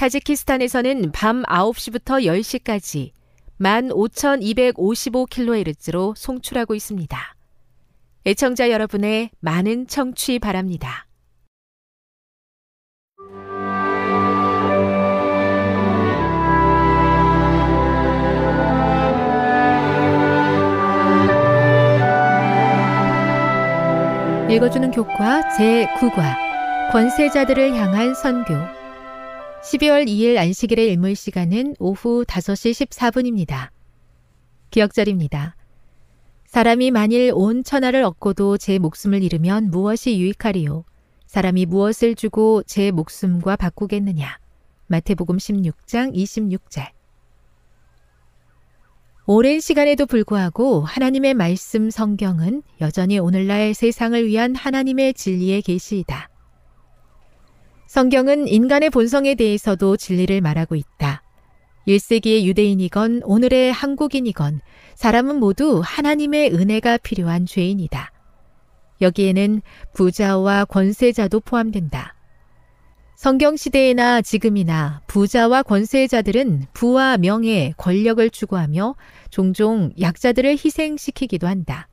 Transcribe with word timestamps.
타지키스탄에서는 0.00 1.12
밤 1.12 1.42
9시부터 1.42 2.24
10시까지 2.24 3.10
15,255kHz로 3.60 6.16
송출하고 6.16 6.74
있습니다. 6.74 7.36
애청자 8.24 8.70
여러분의 8.70 9.28
많은 9.40 9.86
청취 9.88 10.38
바랍니다. 10.38 11.06
읽어주는 24.48 24.92
교과 24.92 25.42
제9과 25.58 26.90
권세자들을 26.90 27.74
향한 27.74 28.14
선교 28.14 28.79
12월 29.62 30.06
2일 30.06 30.38
안식일의 30.38 30.88
일몰 30.88 31.14
시간은 31.14 31.76
오후 31.78 32.24
5시 32.24 32.88
14분입니다. 32.88 33.68
기억절입니다. 34.70 35.54
사람이 36.46 36.90
만일 36.90 37.30
온 37.34 37.62
천하를 37.62 38.02
얻고도 38.04 38.56
제 38.56 38.78
목숨을 38.78 39.22
잃으면 39.22 39.70
무엇이 39.70 40.18
유익하리요? 40.18 40.84
사람이 41.26 41.66
무엇을 41.66 42.14
주고 42.14 42.62
제 42.62 42.90
목숨과 42.90 43.56
바꾸겠느냐? 43.56 44.38
마태복음 44.86 45.36
16장 45.36 46.14
26절. 46.14 46.88
오랜 49.26 49.60
시간에도 49.60 50.06
불구하고 50.06 50.80
하나님의 50.80 51.34
말씀 51.34 51.90
성경은 51.90 52.62
여전히 52.80 53.18
오늘날 53.18 53.74
세상을 53.74 54.26
위한 54.26 54.54
하나님의 54.54 55.12
진리의 55.12 55.60
계시이다. 55.60 56.29
성경은 57.90 58.46
인간의 58.46 58.90
본성에 58.90 59.34
대해서도 59.34 59.96
진리를 59.96 60.40
말하고 60.42 60.76
있다. 60.76 61.24
1세기의 61.88 62.44
유대인이건 62.44 63.22
오늘의 63.24 63.72
한국인이건 63.72 64.60
사람은 64.94 65.40
모두 65.40 65.82
하나님의 65.84 66.54
은혜가 66.54 66.98
필요한 66.98 67.46
죄인이다. 67.46 68.12
여기에는 69.00 69.62
부자와 69.92 70.66
권세자도 70.66 71.40
포함된다. 71.40 72.14
성경 73.16 73.56
시대에나 73.56 74.22
지금이나 74.22 75.02
부자와 75.08 75.64
권세자들은 75.64 76.66
부와 76.72 77.16
명예, 77.16 77.74
권력을 77.76 78.30
추구하며 78.30 78.94
종종 79.30 79.92
약자들을 80.00 80.48
희생시키기도 80.52 81.48
한다. 81.48 81.88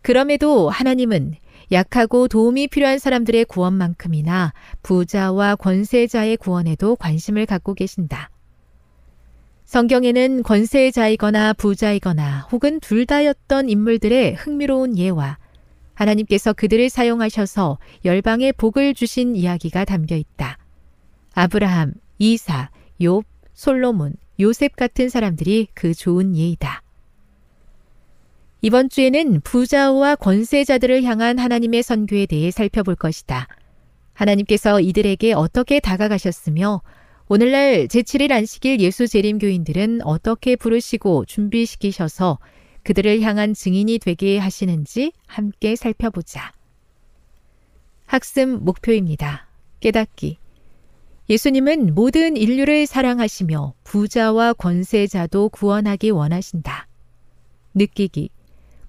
그럼에도 0.00 0.70
하나님은 0.70 1.34
약하고 1.72 2.28
도움이 2.28 2.68
필요한 2.68 2.98
사람들의 2.98 3.44
구원만큼이나 3.46 4.52
부자와 4.82 5.56
권세자의 5.56 6.36
구원에도 6.36 6.96
관심을 6.96 7.46
갖고 7.46 7.74
계신다. 7.74 8.30
성경에는 9.64 10.42
권세자이거나 10.42 11.52
부자이거나 11.52 12.48
혹은 12.50 12.80
둘 12.80 13.06
다였던 13.06 13.68
인물들의 13.68 14.34
흥미로운 14.34 14.98
예와 14.98 15.38
하나님께서 15.94 16.52
그들을 16.52 16.88
사용하셔서 16.88 17.78
열방에 18.04 18.52
복을 18.52 18.94
주신 18.94 19.36
이야기가 19.36 19.84
담겨 19.84 20.16
있다. 20.16 20.58
아브라함, 21.34 21.94
이사, 22.18 22.70
욥, 23.00 23.22
솔로몬, 23.52 24.14
요셉 24.40 24.74
같은 24.74 25.08
사람들이 25.08 25.68
그 25.74 25.94
좋은 25.94 26.34
예이다. 26.34 26.82
이번 28.62 28.90
주에는 28.90 29.40
부자와 29.40 30.16
권세자들을 30.16 31.02
향한 31.04 31.38
하나님의 31.38 31.82
선교에 31.82 32.26
대해 32.26 32.50
살펴볼 32.50 32.94
것이다. 32.94 33.48
하나님께서 34.12 34.80
이들에게 34.80 35.32
어떻게 35.32 35.80
다가가셨으며 35.80 36.82
오늘날 37.28 37.86
제7일 37.86 38.32
안식일 38.32 38.80
예수 38.80 39.06
재림교인들은 39.06 40.02
어떻게 40.04 40.56
부르시고 40.56 41.24
준비시키셔서 41.24 42.38
그들을 42.82 43.22
향한 43.22 43.54
증인이 43.54 43.98
되게 43.98 44.36
하시는지 44.36 45.12
함께 45.26 45.74
살펴보자. 45.74 46.52
학습 48.04 48.46
목표입니다. 48.62 49.46
깨닫기. 49.80 50.36
예수님은 51.30 51.94
모든 51.94 52.36
인류를 52.36 52.86
사랑하시며 52.86 53.74
부자와 53.84 54.52
권세자도 54.52 55.48
구원하기 55.48 56.10
원하신다. 56.10 56.88
느끼기. 57.72 58.30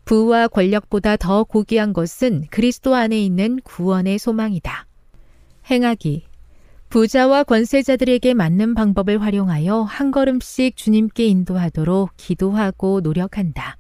부와 0.06 0.48
권력보다 0.48 1.16
더 1.18 1.44
고귀한 1.44 1.94
것은 1.94 2.48
그리스도 2.50 2.96
안에 2.96 3.20
있는 3.22 3.60
구원의 3.64 4.20
소망이다. 4.20 4.88
행하기. 5.70 6.26
부자와 6.90 7.44
권세자들에게 7.44 8.34
맞는 8.34 8.74
방법을 8.74 9.22
활용하여 9.22 9.84
한 9.84 10.12
걸음씩 10.12 10.76
주님께 10.76 11.26
인도하도록 11.26 12.12
기도하고 12.18 13.00
노력한다. 13.00 13.78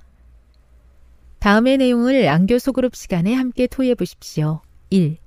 다음의 1.40 1.78
내용을 1.78 2.30
안교 2.30 2.60
소 2.60 2.72
그룹 2.72 2.96
시간에 2.96 3.34
함께 3.34 3.68
토의해 3.68 3.96
보십시오. 3.96 4.62
1. 4.92 5.18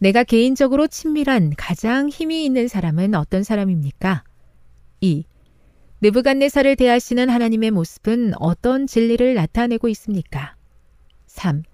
내가 0.00 0.24
개인적으로 0.24 0.86
친밀한 0.86 1.54
가장 1.56 2.08
힘이 2.08 2.44
있는 2.44 2.68
사람은 2.68 3.14
어떤 3.14 3.42
사람입니까? 3.42 4.24
2. 5.00 5.24
느부갓네살을 6.00 6.76
대하시는 6.76 7.28
하나님의 7.28 7.72
모습은 7.72 8.34
어떤 8.38 8.86
진리를 8.86 9.34
나타내고 9.34 9.88
있습니까? 9.88 10.54
3. 11.26 11.64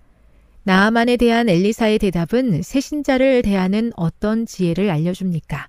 나아만에 0.63 1.19
대한 1.19 1.51
엘리사의 1.51 1.99
대답은 1.99 2.63
새신자를 2.63 3.43
대하는 3.43 3.93
어떤 3.97 4.47
지혜를 4.47 4.89
알려줍니까? 4.89 5.69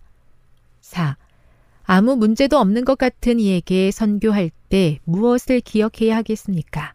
4. 0.79 1.17
아무 1.83 2.15
문제도 2.15 2.57
없는 2.57 2.85
것 2.85 2.97
같은 2.97 3.41
이에게 3.41 3.91
선교할 3.91 4.51
때 4.69 4.99
무엇을 5.03 5.59
기억해야 5.59 6.15
하겠습니까? 6.15 6.93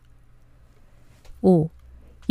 5. 1.43 1.69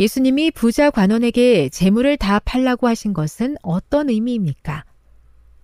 예수님이 0.00 0.50
부자 0.50 0.90
관원에게 0.90 1.68
재물을 1.68 2.16
다 2.16 2.40
팔라고 2.40 2.88
하신 2.88 3.12
것은 3.12 3.56
어떤 3.62 4.10
의미입니까? 4.10 4.84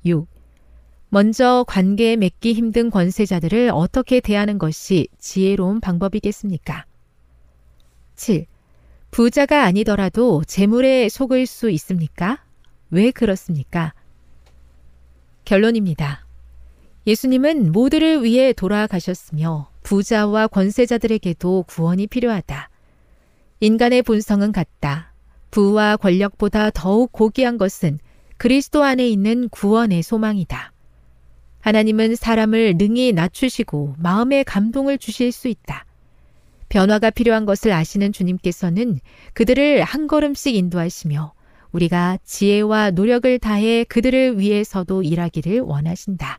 6. 0.05 0.36
먼저 1.17 1.65
관계 1.67 2.15
맺기 2.15 2.53
힘든 2.53 2.91
권세자들을 2.91 3.71
어떻게 3.73 4.21
대하는 4.21 4.59
것이 4.59 5.09
지혜로운 5.19 5.81
방법이겠습니까? 5.81 6.85
7. 8.17 8.45
부자가 9.11 9.65
아니더라도 9.65 10.45
재물에 10.47 11.09
속을 11.09 11.47
수 11.47 11.71
있습니까? 11.71 12.45
왜 12.91 13.13
그렇습니까? 13.13 13.95
결론입니다. 15.47 16.27
예수님은 17.07 17.73
모두를 17.73 18.23
위해 18.23 18.53
돌아가셨으며 18.53 19.71
부자와 19.85 20.49
권세자들에게도 20.49 21.65
구원이 21.67 22.09
필요하다. 22.09 22.69
인간의 23.61 24.03
본성은 24.03 24.53
같다. 24.53 25.15
부와 25.51 25.97
권력보다 25.97 26.69
더욱 26.69 27.11
고귀한 27.11 27.57
것은 27.57 28.01
그리스도 28.37 28.83
안에 28.85 29.09
있는 29.09 29.49
구원의 29.49 30.03
소망이다. 30.03 30.76
하나님은 31.67 32.15
사람을 32.15 32.75
능히 32.77 33.13
낮추시고 33.13 33.97
마음의 33.99 34.45
감동을 34.45 34.99
주실 34.99 35.33
수 35.33 35.49
있다. 35.49 35.85
변화가 36.69 37.11
필요한 37.11 37.45
것을 37.45 37.73
아시는 37.73 38.13
주님께서는 38.13 39.01
그들을 39.33 39.83
한 39.83 40.07
걸음씩 40.07 40.55
인도하시며 40.55 41.33
우리가 41.73 42.19
지혜와 42.25 42.93
노력을 42.93 43.37
다해 43.41 43.83
그들을 43.83 44.39
위해서도 44.39 45.03
일하기를 45.03 45.59
원하신다. 45.63 46.39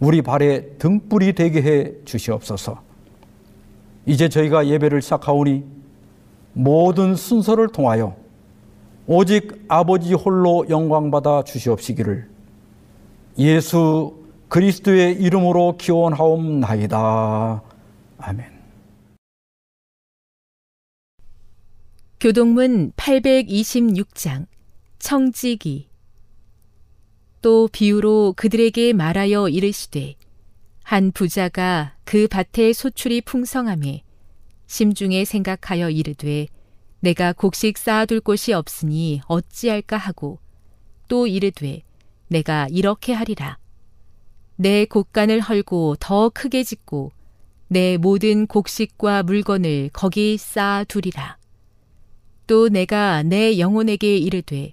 우리 0.00 0.22
발에 0.22 0.76
등불이 0.78 1.34
되게 1.34 1.62
해 1.62 1.92
주시옵소서. 2.04 2.82
이제 4.06 4.30
저희가 4.30 4.66
예배를 4.66 5.02
시작하오니 5.02 5.62
모든 6.54 7.14
순서를 7.14 7.68
통하여 7.68 8.16
오직 9.06 9.64
아버지 9.68 10.14
홀로 10.14 10.64
영광받아 10.68 11.44
주시옵시기를 11.44 12.28
예수 13.38 14.16
그리스도의 14.48 15.14
이름으로 15.20 15.76
기원하옵나이다. 15.76 17.62
아멘. 18.18 18.46
교동문 22.18 22.92
826장 22.92 24.46
청지기 24.98 25.89
또 27.42 27.68
비유로 27.72 28.34
그들에게 28.36 28.92
말하여 28.92 29.48
이르시되 29.48 30.14
한 30.82 31.10
부자가 31.12 31.94
그 32.04 32.28
밭의 32.28 32.74
소출이 32.74 33.22
풍성함에 33.22 34.02
심중에 34.66 35.24
생각하여 35.24 35.90
이르되 35.90 36.48
내가 37.00 37.32
곡식 37.32 37.78
쌓아둘 37.78 38.20
곳이 38.20 38.52
없으니 38.52 39.20
어찌할까 39.26 39.96
하고 39.96 40.38
또 41.08 41.26
이르되 41.26 41.82
내가 42.28 42.68
이렇게 42.70 43.12
하리라. 43.12 43.58
내 44.56 44.84
곡간을 44.84 45.40
헐고 45.40 45.96
더 45.98 46.28
크게 46.28 46.62
짓고 46.62 47.10
내 47.68 47.96
모든 47.96 48.46
곡식과 48.46 49.22
물건을 49.22 49.90
거기 49.92 50.36
쌓아두리라. 50.36 51.38
또 52.46 52.68
내가 52.68 53.22
내 53.22 53.58
영혼에게 53.58 54.16
이르되 54.18 54.72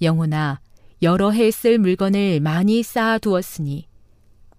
영혼아 0.00 0.60
여러 1.02 1.32
해 1.32 1.48
쓸 1.50 1.78
물건을 1.78 2.38
많이 2.38 2.84
쌓아두었으니 2.84 3.88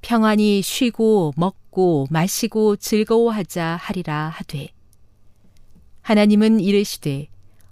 평안히 0.02 0.62
쉬고 0.62 1.34
먹고 1.38 2.08
마시고 2.10 2.76
즐거워하자 2.76 3.78
하리라 3.82 4.28
하되 4.28 4.68
하나님은 6.02 6.60
이르시되 6.60 7.28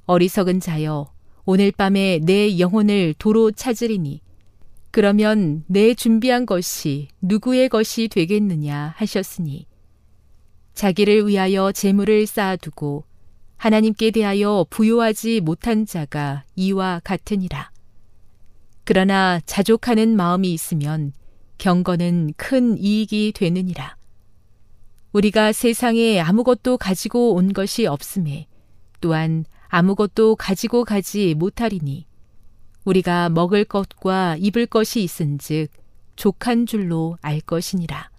어리석은 0.06 0.62
자여 0.62 1.12
오늘 1.44 1.74
밤에 1.74 2.20
내 2.24 2.60
영혼을 2.60 3.13
도로 3.18 3.51
찾으리니 3.51 4.22
그러면 4.92 5.66
내 5.68 5.94
준비한 5.94 6.46
것이 6.46 7.10
누구의 7.22 7.68
것이 7.68 8.08
되겠느냐 8.08 8.94
하셨으니 8.96 9.68
자기를 10.75 11.28
위하여 11.28 11.74
재물을 11.74 12.25
쌓아두고 12.25 13.04
하나님께 13.58 14.12
대하여 14.12 14.66
부요하지 14.70 15.42
못한 15.42 15.86
자가 15.86 16.46
이와 16.56 17.01
같으니라. 17.04 17.71
그러나 18.84 19.40
자족하는 19.46 20.16
마음이 20.16 20.52
있으면 20.54 21.14
경건은 21.58 22.34
큰 22.38 22.78
이익이 22.78 23.34
되느니라. 23.36 23.96
우리가 25.14 25.52
세상에 25.52 26.20
아무것도 26.20 26.78
가지고 26.78 27.34
온 27.34 27.54
것이 27.54 27.86
없음에 27.86 28.48
또한 29.02 29.46
아무것도 29.68 30.36
가지고 30.36 30.86
가지 30.86 31.34
못하리니 31.34 32.06
우리가 32.86 33.30
먹을 33.30 33.64
것과 33.64 34.38
입을 34.38 34.66
것이 34.66 35.04
있은즉 35.04 35.70
족한 36.16 36.66
줄로 36.66 37.18
알 37.22 37.42
것이니라. 37.42 38.11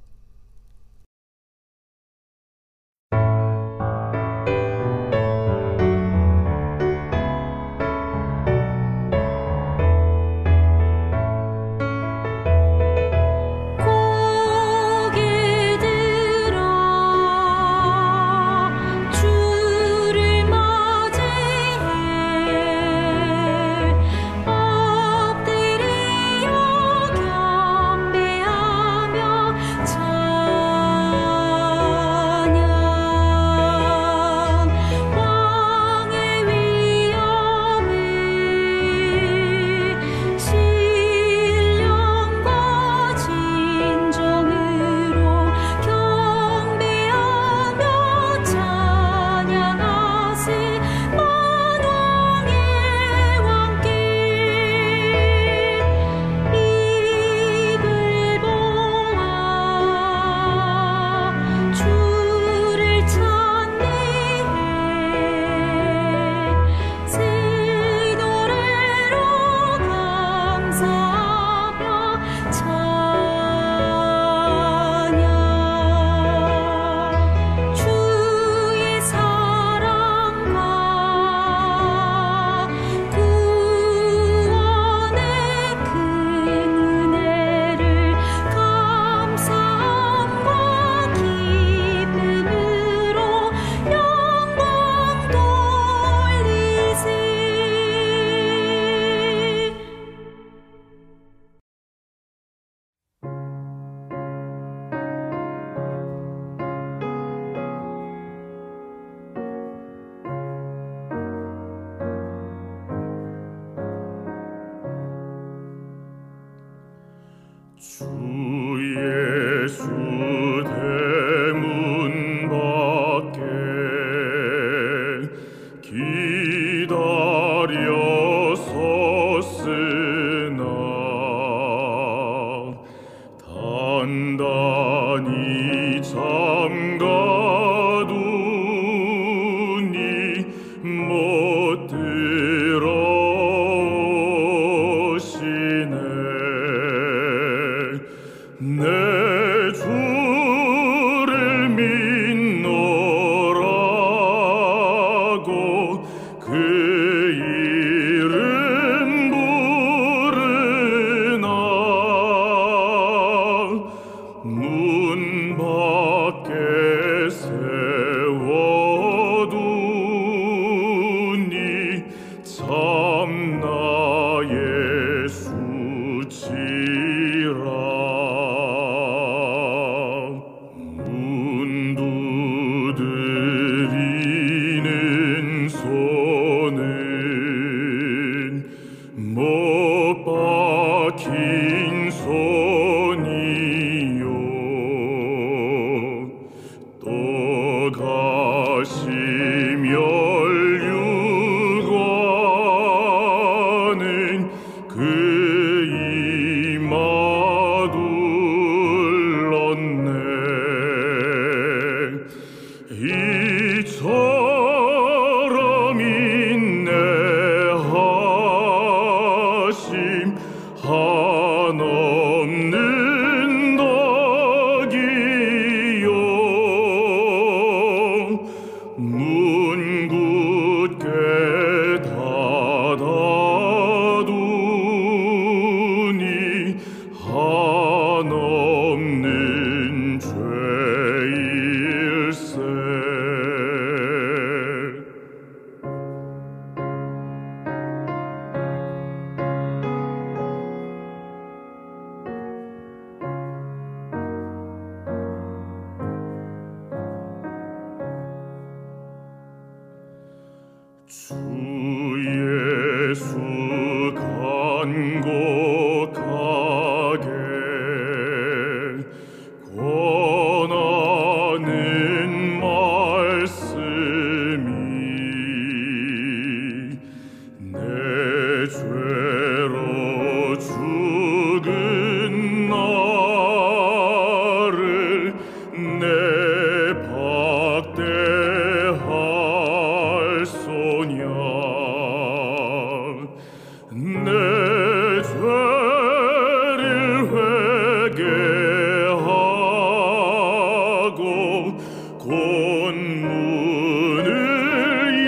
곧 302.33 302.95
문을 302.95 304.27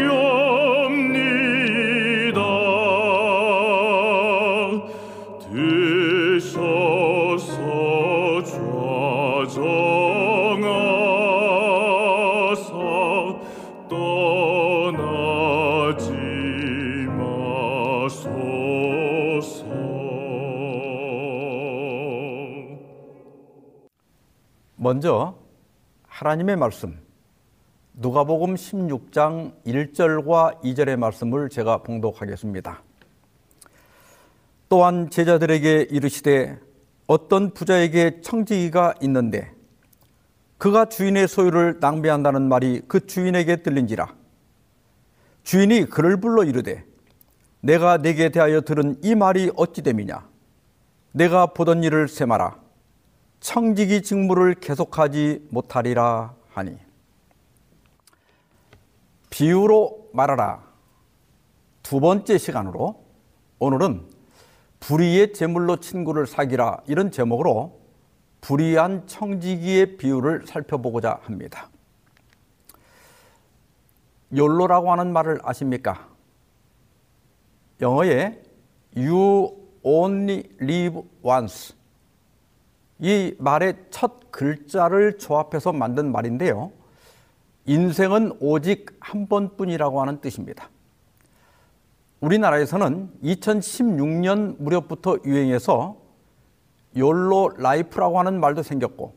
엽니다. 0.07 1.35
먼저 24.77 25.34
하나님의 26.25 26.57
말씀. 26.57 26.99
누가복음 27.93 28.55
16장 28.55 29.53
1절과 29.67 30.63
2절의 30.63 30.97
말씀을 30.97 31.51
제가 31.51 31.83
봉독하겠습니다. 31.83 32.83
또한 34.71 35.11
제자들에게 35.11 35.89
이르시되 35.91 36.59
어떤 37.07 37.53
부자에게 37.53 38.23
청지기가 38.23 38.95
있는데 39.03 39.53
그가 40.57 40.87
주인의 40.87 41.29
소유를 41.29 41.77
낭비한다는 41.81 42.49
말이 42.49 42.81
그 42.89 43.07
주인에게 43.07 43.57
들린지라. 43.57 44.15
주인이 45.43 45.85
그를 45.91 46.23
불러 46.23 46.43
이르되 46.43 46.87
내가 47.61 47.99
네게 47.99 48.31
대하여 48.31 48.63
들은 48.63 48.97
이 49.03 49.15
말이 49.15 49.51
어찌 49.57 49.83
됨이냐? 49.83 50.27
내가 51.13 51.49
보던 51.49 51.85
일을 51.85 52.09
세마라 52.09 52.64
청지기 53.45 54.01
직무를 54.01 54.55
계속하지 54.55 55.49
못하리라 55.51 56.35
하니 56.49 56.79
비유로 59.29 60.09
말하라 60.15 60.65
두 61.83 62.01
번째 62.01 62.39
시간으로 62.39 63.05
오늘은 63.59 64.09
불의의 64.81 65.35
제물로 65.35 65.77
친구를 65.77 66.27
사귀라 66.27 66.85
이런 66.87 67.11
제목으로 67.11 67.81
불의한 68.41 69.07
청지기의 69.07 69.99
비유를 69.99 70.47
살펴보고자 70.47 71.21
합니다. 71.25 71.69
욜로라고 74.35 74.91
하는 74.91 75.13
말을 75.13 75.41
아십니까? 75.43 76.09
영어에 77.83 78.43
you 78.97 79.55
only 79.83 80.45
live 80.63 81.03
once 81.23 81.75
이 82.99 83.35
말의 83.39 83.77
첫 83.91 84.31
글자를 84.31 85.19
조합해서 85.19 85.73
만든 85.73 86.13
말인데요. 86.13 86.73
인생은 87.67 88.37
오직 88.41 88.97
한 89.01 89.27
번뿐이라고 89.27 90.01
하는 90.01 90.21
뜻입니다. 90.21 90.69
우리나라에서는 92.21 93.11
2016년 93.23 94.57
무렵부터 94.59 95.19
유행해서 95.25 95.97
욜로 96.97 97.55
라이프라고 97.59 98.19
하는 98.19 98.41
말도 98.41 98.63
생겼고 98.63 99.15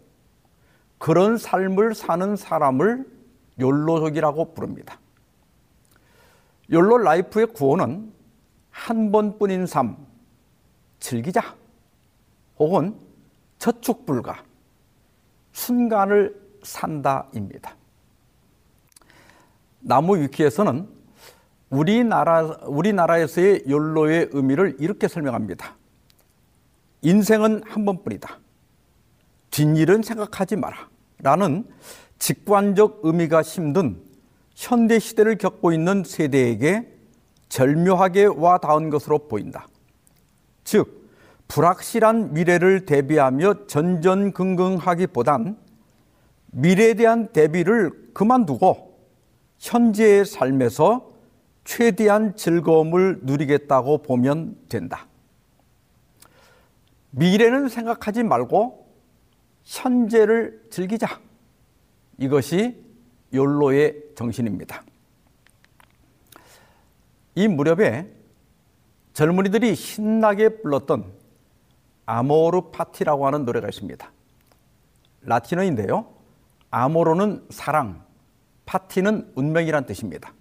그런 0.97 1.37
삶을 1.37 1.93
사는 1.93 2.35
사람을 2.35 3.05
욜로족이라고 3.59 4.53
부릅니다. 4.53 4.99
욜로 6.71 6.97
라이프의 6.97 7.47
구호는 7.47 8.11
한 8.71 9.11
번뿐인 9.11 9.65
삶, 9.65 9.97
즐기자. 10.99 11.55
혹은 12.59 12.95
저축 13.67 14.05
불가, 14.05 14.45
순간을 15.51 16.33
산다입니다. 16.63 17.75
나무 19.81 20.17
위키에서는 20.17 20.87
우리나라, 21.69 22.43
우리나라에서의 22.63 23.65
욜로의 23.67 24.29
의미를 24.31 24.77
이렇게 24.79 25.09
설명합니다. 25.09 25.75
인생은 27.01 27.63
한 27.65 27.83
번뿐이다. 27.83 28.39
뒷일은 29.51 30.01
생각하지 30.01 30.55
마라. 30.55 30.87
라는 31.19 31.67
직관적 32.19 33.01
의미가 33.03 33.41
힘든 33.41 34.01
현대 34.55 34.97
시대를 34.97 35.37
겪고 35.37 35.73
있는 35.73 36.05
세대에게 36.05 36.87
절묘하게 37.49 38.27
와 38.27 38.59
닿은 38.59 38.89
것으로 38.89 39.27
보인다. 39.27 39.67
즉, 40.63 40.96
불확실한 41.47 42.33
미래를 42.33 42.85
대비하며 42.85 43.67
전전긍긍하기보단 43.67 45.57
미래에 46.51 46.93
대한 46.95 47.27
대비를 47.27 48.11
그만두고 48.13 48.97
현재의 49.59 50.25
삶에서 50.25 51.11
최대한 51.63 52.35
즐거움을 52.35 53.19
누리겠다고 53.23 54.01
보면 54.03 54.57
된다. 54.69 55.07
미래는 57.11 57.69
생각하지 57.69 58.23
말고 58.23 58.87
현재를 59.63 60.67
즐기자. 60.69 61.19
이것이 62.17 62.83
욜로의 63.33 64.03
정신입니다. 64.15 64.83
이 67.35 67.47
무렵에 67.47 68.07
젊은이들이 69.13 69.75
신나게 69.75 70.49
불렀던 70.61 71.16
아모르 72.07 72.71
파티라고 72.71 73.27
하는 73.27 73.45
노래가 73.45 73.67
있습니다. 73.67 74.11
라틴어인데요. 75.21 76.07
아모로는 76.71 77.45
사랑, 77.49 78.03
파티는 78.65 79.33
운명이란 79.35 79.85
뜻입니다. 79.85 80.33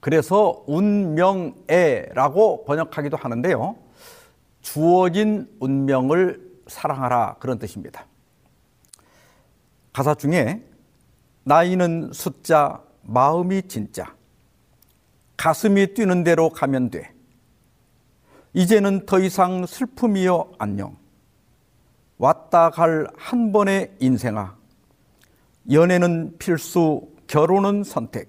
그래서 0.00 0.64
운명애라고 0.66 2.64
번역하기도 2.64 3.16
하는데요. 3.16 3.76
주어진 4.60 5.48
운명을 5.60 6.52
사랑하라 6.66 7.36
그런 7.38 7.58
뜻입니다. 7.58 8.06
가사 9.92 10.14
중에 10.14 10.64
나이는 11.44 12.10
숫자, 12.12 12.82
마음이 13.02 13.68
진짜. 13.68 14.14
가슴이 15.36 15.94
뛰는 15.94 16.24
대로 16.24 16.50
가면 16.50 16.90
돼. 16.90 17.12
이제는 18.54 19.06
더 19.06 19.18
이상 19.18 19.64
슬픔이여 19.64 20.52
안녕. 20.58 20.96
왔다 22.18 22.70
갈 22.70 23.06
한 23.16 23.52
번의 23.52 23.92
인생아. 23.98 24.56
연애는 25.70 26.36
필수, 26.38 27.08
결혼은 27.26 27.82
선택. 27.82 28.28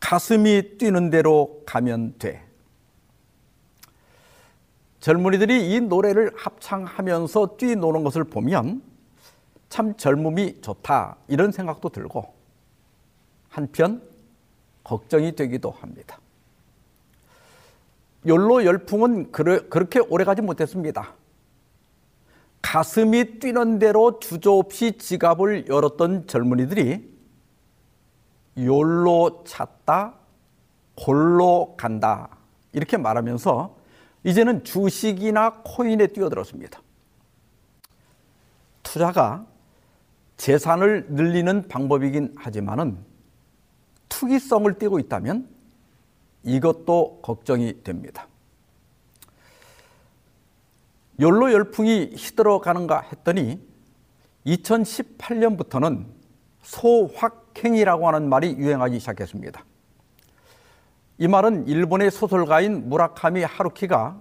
가슴이 0.00 0.78
뛰는 0.78 1.10
대로 1.10 1.62
가면 1.66 2.14
돼. 2.18 2.42
젊은이들이 5.00 5.72
이 5.72 5.80
노래를 5.80 6.32
합창하면서 6.36 7.56
뛰노는 7.58 8.04
것을 8.04 8.24
보면 8.24 8.82
참 9.68 9.96
젊음이 9.96 10.60
좋다 10.62 11.16
이런 11.28 11.52
생각도 11.52 11.90
들고 11.90 12.34
한편 13.48 14.02
걱정이 14.84 15.36
되기도 15.36 15.70
합니다. 15.70 16.18
욜로 18.26 18.64
열풍은 18.64 19.32
그렇게 19.32 20.00
오래가지 20.00 20.42
못했습니다. 20.42 21.14
가슴이 22.62 23.38
뛰는 23.40 23.78
대로 23.78 24.18
주저없이 24.20 24.98
지갑을 24.98 25.68
열었던 25.68 26.26
젊은이들이 26.26 27.10
욜로 28.58 29.44
찾다, 29.46 30.14
골로 30.94 31.74
간다 31.78 32.28
이렇게 32.72 32.98
말하면서 32.98 33.76
이제는 34.24 34.64
주식이나 34.64 35.62
코인에 35.64 36.08
뛰어들었습니다. 36.08 36.82
투자가 38.82 39.46
재산을 40.36 41.06
늘리는 41.10 41.68
방법이긴 41.68 42.34
하지만은 42.36 42.98
투기성을 44.08 44.78
띠고 44.78 44.98
있다면 44.98 45.48
이것도 46.42 47.20
걱정이 47.22 47.82
됩니다. 47.82 48.26
욜로 51.20 51.52
열풍이 51.52 52.16
시들어 52.16 52.60
가는가 52.60 53.00
했더니 53.00 53.60
2018년부터는 54.46 56.06
소확행이라고 56.62 58.06
하는 58.08 58.28
말이 58.28 58.56
유행하기 58.56 58.98
시작했습니다. 58.98 59.64
이 61.18 61.28
말은 61.28 61.68
일본의 61.68 62.10
소설가인 62.10 62.88
무라카미 62.88 63.42
하루키가 63.42 64.18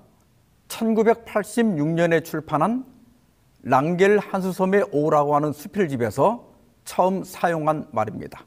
1986년에 0.68 2.26
출판한 2.26 2.86
랑겔 3.62 4.20
한수섬의 4.20 4.88
오라고 4.92 5.36
하는 5.36 5.54
수필집에서 5.54 6.50
처음 6.84 7.24
사용한 7.24 7.88
말입니다. 7.92 8.46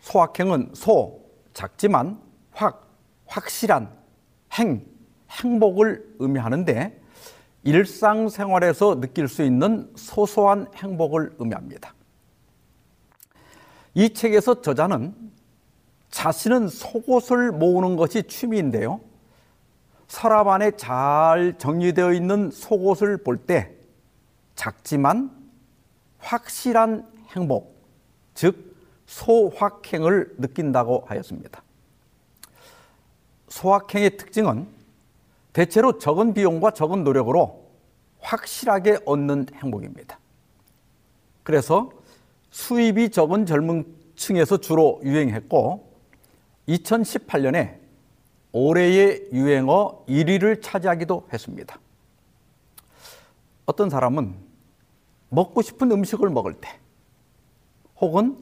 소확행은 0.00 0.70
소, 0.74 1.20
작지만 1.52 2.20
확, 2.54 2.88
확실한 3.26 3.90
행, 4.54 4.86
행복을 5.30 6.16
의미하는데 6.18 7.00
일상생활에서 7.64 9.00
느낄 9.00 9.28
수 9.28 9.42
있는 9.42 9.90
소소한 9.96 10.66
행복을 10.76 11.34
의미합니다. 11.38 11.94
이 13.94 14.12
책에서 14.12 14.60
저자는 14.62 15.14
자신은 16.10 16.68
속옷을 16.68 17.52
모으는 17.52 17.96
것이 17.96 18.22
취미인데요. 18.24 19.00
서랍 20.06 20.46
안에 20.46 20.72
잘 20.72 21.58
정리되어 21.58 22.12
있는 22.12 22.50
속옷을 22.50 23.18
볼 23.18 23.46
때 23.46 23.72
작지만 24.54 25.30
확실한 26.18 27.10
행복, 27.30 27.76
즉 28.34 28.76
소확행을 29.06 30.36
느낀다고 30.38 31.04
하였습니다. 31.06 31.63
소확행의 33.54 34.16
특징은 34.16 34.66
대체로 35.52 35.98
적은 35.98 36.34
비용과 36.34 36.72
적은 36.72 37.04
노력으로 37.04 37.70
확실하게 38.18 38.98
얻는 39.06 39.46
행복입니다. 39.54 40.18
그래서 41.44 41.92
수입이 42.50 43.10
적은 43.10 43.46
젊은 43.46 43.86
층에서 44.16 44.56
주로 44.56 45.00
유행했고 45.04 45.88
2018년에 46.66 47.78
올해의 48.50 49.28
유행어 49.32 50.04
1위를 50.08 50.60
차지하기도 50.60 51.28
했습니다. 51.32 51.78
어떤 53.66 53.88
사람은 53.88 54.34
먹고 55.28 55.62
싶은 55.62 55.92
음식을 55.92 56.28
먹을 56.28 56.54
때 56.54 56.68
혹은 58.00 58.36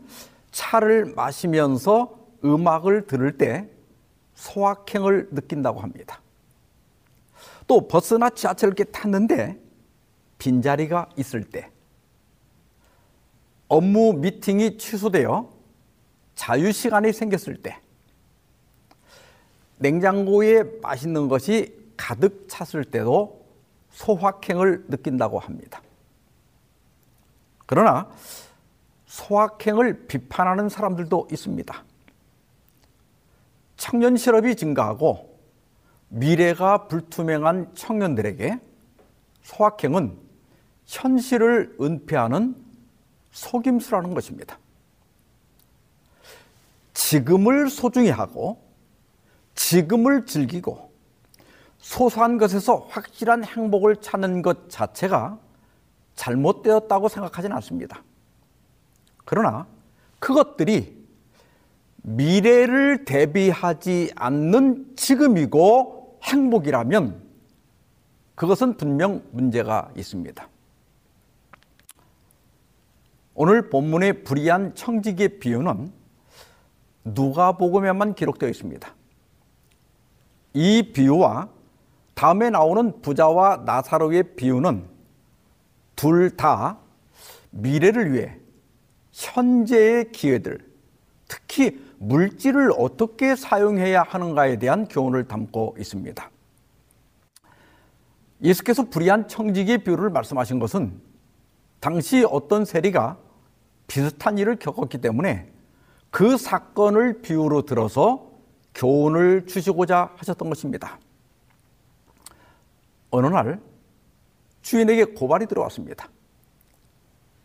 차를 0.53 1.12
마시면서 1.14 2.18
음악을 2.44 3.07
들을 3.07 3.37
때 3.37 3.72
소확행을 4.35 5.29
느낀다고 5.33 5.81
합니다. 5.81 6.21
또 7.66 7.87
버스나 7.87 8.31
지하철을 8.31 8.75
이렇게 8.77 8.90
탔는데 8.90 9.59
빈자리가 10.38 11.09
있을 11.16 11.45
때 11.45 11.71
업무 13.68 14.12
미팅이 14.12 14.77
취소되어 14.79 15.49
자유시간이 16.35 17.12
생겼을 17.12 17.57
때 17.62 17.79
냉장고에 19.79 20.64
맛있는 20.83 21.29
것이 21.29 21.75
가득 21.97 22.49
찼을 22.49 22.85
때도 22.85 23.45
소확행을 23.90 24.87
느낀다고 24.88 25.38
합니다. 25.38 25.83
그러나 27.66 28.11
소확행을 29.07 30.07
비판하는 30.07 30.68
사람들도 30.68 31.29
있습니다. 31.31 31.85
청년 33.83 34.16
실업이 34.16 34.55
증가하고 34.55 35.40
미래가 36.07 36.87
불투명한 36.87 37.75
청년들에게 37.75 38.61
소확행은 39.42 40.16
현실을 40.87 41.75
은폐하는 41.81 42.55
속임수라는 43.33 44.14
것입니다. 44.14 44.57
지금을 46.95 47.71
소중히 47.71 48.11
하고 48.11 48.62
지금을 49.57 50.27
즐기고 50.27 50.92
소소한 51.79 52.38
것에서 52.38 52.87
확실한 52.88 53.42
행복을 53.42 53.97
찾는 53.97 54.42
것 54.42 54.71
자체가 54.71 55.40
잘못되었다고 56.14 57.09
생각하지는 57.09 57.57
않습니다. 57.57 58.05
그러나 59.25 59.66
그것들이 60.21 61.02
미래를 62.03 63.05
대비하지 63.05 64.12
않는 64.17 64.97
지금이고 64.97 66.19
행복이라면 66.23 67.23
그것은 68.35 68.77
분명 68.77 69.23
문제가 69.31 69.91
있습니다. 69.97 70.49
오늘 73.35 73.71
본문의 73.71 74.25
불의한 74.25 74.75
청지기의 74.75 75.38
비유는 75.38 75.93
누가복음에만 77.05 78.15
기록되어 78.15 78.49
있습니다. 78.49 78.95
이 80.55 80.93
비유와 80.93 81.49
다음에 82.15 82.51
나오는 82.51 83.01
부자와 83.01 83.62
나사로의 83.65 84.35
비유는 84.37 84.87
둘 85.97 86.37
다 86.37 86.79
미래를 87.51 88.12
위해 88.12 88.37
현재의 89.12 90.11
기회들, 90.12 90.59
특히 91.29 91.81
물질을 92.03 92.73
어떻게 92.77 93.37
사용해야 93.37 94.03
하는가에 94.03 94.59
대한 94.59 94.88
교훈을 94.88 95.29
담고 95.29 95.77
있습니다. 95.79 96.31
예수께서 98.43 98.88
불의한 98.88 99.29
청지기의 99.29 99.85
비유를 99.85 100.11
말씀하신 100.11 100.59
것은 100.59 101.01
당시 101.79 102.27
어떤 102.29 102.65
세리가 102.65 103.19
비슷한 103.87 104.37
일을 104.37 104.57
겪었기 104.57 104.99
때문에 104.99 105.53
그 106.11 106.37
사건을 106.37 107.23
비유로 107.23 107.62
들어서 107.62 108.31
교훈을 108.75 109.47
주시고자 109.47 110.12
하셨던 110.17 110.49
것입니다. 110.49 110.99
어느 113.11 113.27
날 113.29 113.61
주인에게 114.62 115.05
고발이 115.05 115.47
들어왔습니다. 115.47 116.09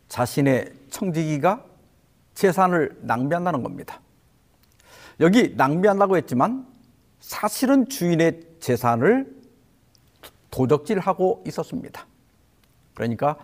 자신의 0.08 0.72
청지기가 0.90 1.64
재산을 2.34 2.98
낭비한다는 3.02 3.62
겁니다. 3.62 4.00
여기 5.20 5.54
낭비한다고 5.56 6.16
했지만 6.16 6.66
사실은 7.20 7.88
주인의 7.88 8.40
재산을 8.60 9.36
도적질하고 10.50 11.44
있었습니다. 11.46 12.06
그러니까 12.94 13.36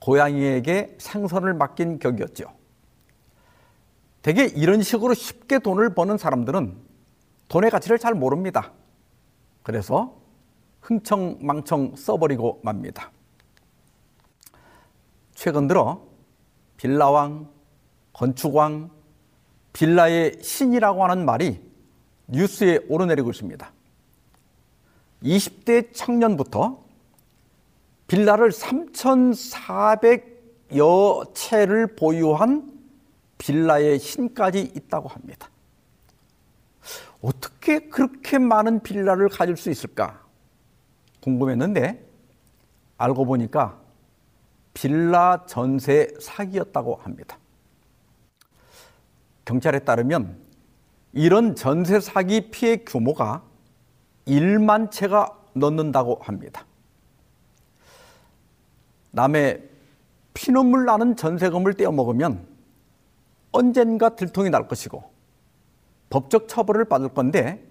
고양이에게 0.00 0.96
생선을 0.98 1.54
맡긴 1.54 1.98
격이었죠. 1.98 2.52
대개 4.22 4.44
이런 4.44 4.82
식으로 4.82 5.14
쉽게 5.14 5.58
돈을 5.60 5.94
버는 5.94 6.18
사람들은 6.18 6.76
돈의 7.48 7.70
가치를 7.70 7.98
잘 7.98 8.14
모릅니다. 8.14 8.72
그래서 9.62 10.16
흥청망청 10.80 11.96
써버리고 11.96 12.60
맙니다. 12.62 13.10
최근 15.34 15.66
들어 15.66 16.04
빌라왕, 16.76 17.48
건축왕, 18.12 18.90
빌라의 19.78 20.42
신이라고 20.42 21.02
하는 21.04 21.24
말이 21.24 21.62
뉴스에 22.26 22.80
오르내리고 22.88 23.30
있습니다. 23.30 23.72
20대 25.22 25.94
청년부터 25.94 26.82
빌라를 28.08 28.50
3,400여 28.50 31.32
채를 31.32 31.94
보유한 31.94 32.76
빌라의 33.38 34.00
신까지 34.00 34.72
있다고 34.74 35.08
합니다. 35.08 35.48
어떻게 37.22 37.88
그렇게 37.88 38.38
많은 38.38 38.82
빌라를 38.82 39.28
가질 39.28 39.56
수 39.56 39.70
있을까 39.70 40.20
궁금했는데 41.20 42.04
알고 42.96 43.26
보니까 43.26 43.78
빌라 44.74 45.46
전세 45.46 46.12
사기였다고 46.20 46.96
합니다. 46.96 47.38
경찰에 49.48 49.78
따르면 49.78 50.36
이런 51.14 51.56
전세 51.56 52.00
사기 52.00 52.50
피해 52.50 52.76
규모가 52.76 53.42
1만 54.26 54.90
채가 54.90 55.38
넘는다고 55.54 56.18
합니다. 56.20 56.66
남의 59.10 59.66
피눈물 60.34 60.84
나는 60.84 61.16
전세금을 61.16 61.74
떼어먹으면 61.74 62.46
언젠가 63.50 64.10
들통이 64.10 64.50
날 64.50 64.68
것이고 64.68 65.02
법적 66.10 66.48
처벌을 66.48 66.84
받을 66.84 67.08
건데 67.08 67.66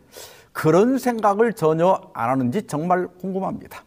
그런 0.54 0.98
생각을 0.98 1.54
전혀 1.54 2.10
안 2.16 2.32
하는지 2.32 2.66
정말 2.66 3.08
궁금합니다. 3.20 3.84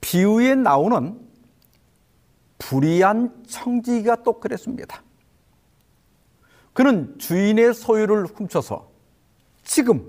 비유에 0.00 0.56
나오는 0.56 1.27
불의한 2.58 3.44
청지기가 3.46 4.22
또 4.22 4.40
그랬습니다. 4.40 5.02
그는 6.72 7.18
주인의 7.18 7.74
소유를 7.74 8.26
훔쳐서 8.26 8.90
지금 9.64 10.06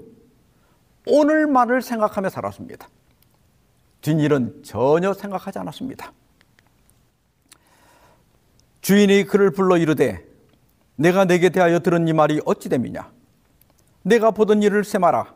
오늘만을 1.06 1.82
생각하며 1.82 2.30
살았습니다. 2.30 2.88
뒷일은 4.02 4.64
전혀 4.64 5.14
생각하지 5.14 5.60
않았습니다. 5.60 6.14
주인이 8.82 9.26
그를 9.26 9.52
불러 9.52 9.78
이르되 9.78 10.26
내가 10.96 11.26
내게 11.26 11.50
대하여 11.50 11.80
들은 11.80 12.08
이 12.08 12.14
말이 12.14 12.42
어찌 12.46 12.70
됨이냐 12.70 13.12
내가 14.04 14.32
보던 14.32 14.64
일을 14.64 14.84
세마라 14.84 15.34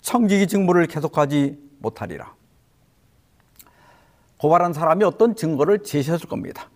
청지기 0.00 0.46
직무를 0.46 0.86
계속하지 0.86 1.58
못하리라 1.78 2.34
고발한 4.44 4.74
사람이 4.74 5.02
어떤 5.04 5.34
증거를 5.34 5.84
제시했을 5.84 6.28
겁니다. 6.28 6.68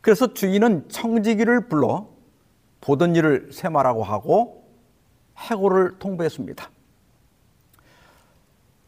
그래서 0.00 0.32
주인은 0.32 0.88
청지기를 0.88 1.68
불러 1.68 2.08
보던 2.80 3.14
일을 3.14 3.50
세마라고 3.52 4.02
하고 4.02 4.66
해고를 5.36 5.98
통보했습니다. 5.98 6.70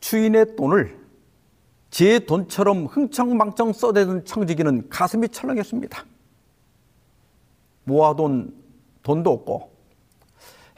주인의 0.00 0.56
돈을 0.56 0.98
제 1.90 2.20
돈처럼 2.20 2.86
흥청망청 2.86 3.74
써대던 3.74 4.24
청지기는 4.24 4.88
가슴이 4.88 5.28
철렁했습니다. 5.28 6.06
모아둔 7.84 8.54
돈도 9.02 9.30
없고 9.30 9.72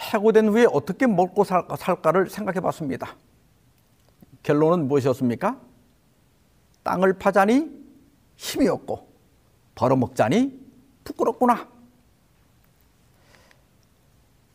해고된 0.01 0.49
후에 0.49 0.67
어떻게 0.73 1.07
먹고 1.07 1.45
살까를 1.45 2.29
생각해 2.29 2.59
봤습니다. 2.59 3.15
결론은 4.43 4.89
무엇이었습니까? 4.89 5.68
땅을 6.83 7.19
파자니 7.19 7.71
힘이 8.37 8.69
없고 8.69 9.09
벌어먹자니 9.75 10.59
부끄럽구나. 11.05 11.69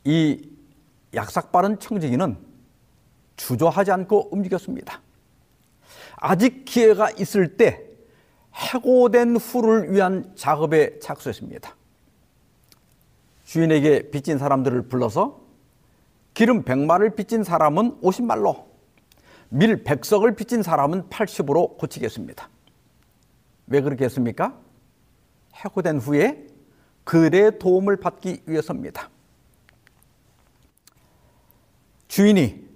이 0.04 0.50
약삭빠른 1.14 1.80
청지기는 1.80 2.38
주저하지 3.36 3.92
않고 3.92 4.30
움직였습니다. 4.32 5.02
아직 6.16 6.66
기회가 6.66 7.10
있을 7.12 7.58
때 7.58 7.86
해고된 8.54 9.38
후를 9.38 9.92
위한 9.92 10.32
작업에 10.36 11.00
착수했습니다. 11.00 11.76
주인에게 13.46 14.10
빚진 14.10 14.38
사람들을 14.38 14.88
불러서 14.88 15.42
기름 16.34 16.64
100마를 16.64 17.16
빚진 17.16 17.44
사람은 17.44 18.02
50말로, 18.02 18.66
밀 19.56 19.84
100석을 19.84 20.36
빚진 20.36 20.64
사람은 20.64 21.10
80으로 21.10 21.78
고치겠습니다. 21.78 22.50
왜 23.68 23.82
그렇게 23.82 24.06
했습니까? 24.06 24.60
해고된 25.54 26.00
후에 26.00 26.48
그의 27.04 27.60
도움을 27.60 27.98
받기 27.98 28.42
위해서입니다. 28.48 29.12
주인이 32.08 32.68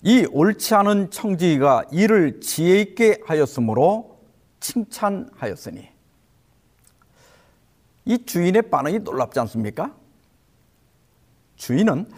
이 0.00 0.26
옳지 0.30 0.74
않은 0.74 1.10
청지기가 1.10 1.84
이를 1.92 2.40
지혜 2.40 2.80
있게 2.80 3.20
하였으므로 3.26 4.20
칭찬하였으니 4.60 5.86
이 8.06 8.24
주인의 8.24 8.70
반응이 8.70 9.00
놀랍지 9.00 9.38
않습니까? 9.40 9.94
주인은 11.56 12.10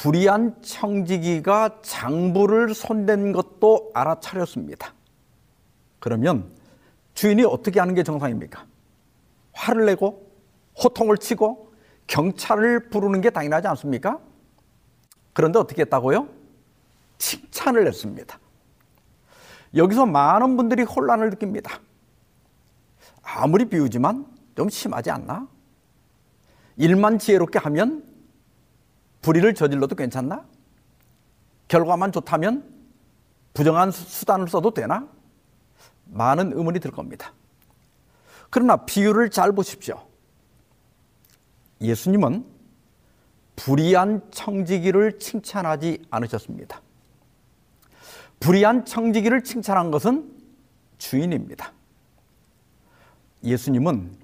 불의한 0.00 0.62
청지기가 0.62 1.80
장부를 1.82 2.74
손댄 2.74 3.32
것도 3.32 3.90
알아차렸습니다. 3.92 4.94
그러면 5.98 6.50
주인이 7.12 7.44
어떻게 7.44 7.80
하는 7.80 7.94
게 7.94 8.02
정상입니까? 8.02 8.64
화를 9.52 9.84
내고 9.84 10.32
호통을 10.82 11.18
치고 11.18 11.74
경찰을 12.06 12.88
부르는 12.88 13.20
게 13.20 13.28
당연하지 13.28 13.68
않습니까? 13.68 14.18
그런데 15.34 15.58
어떻게 15.58 15.82
했다고요? 15.82 16.28
칭찬을 17.18 17.86
했습니다. 17.86 18.38
여기서 19.76 20.06
많은 20.06 20.56
분들이 20.56 20.82
혼란을 20.82 21.28
느낍니다. 21.28 21.78
아무리 23.22 23.66
비우지만 23.66 24.24
좀 24.56 24.70
심하지 24.70 25.10
않나? 25.10 25.46
일만 26.78 27.18
지혜롭게 27.18 27.58
하면 27.58 28.09
불의를 29.22 29.54
저질러도 29.54 29.94
괜찮나? 29.94 30.44
결과만 31.68 32.12
좋다면 32.12 32.64
부정한 33.54 33.90
수단을 33.90 34.48
써도 34.48 34.72
되나? 34.72 35.08
많은 36.06 36.56
의문이 36.56 36.80
들 36.80 36.90
겁니다. 36.90 37.32
그러나 38.50 38.84
비유를 38.84 39.30
잘 39.30 39.52
보십시오. 39.52 40.04
예수님은 41.80 42.44
불의한 43.56 44.22
청지기를 44.30 45.18
칭찬하지 45.18 46.02
않으셨습니다. 46.10 46.80
불의한 48.40 48.84
청지기를 48.84 49.44
칭찬한 49.44 49.90
것은 49.90 50.32
주인입니다. 50.98 51.72
예수님은 53.44 54.16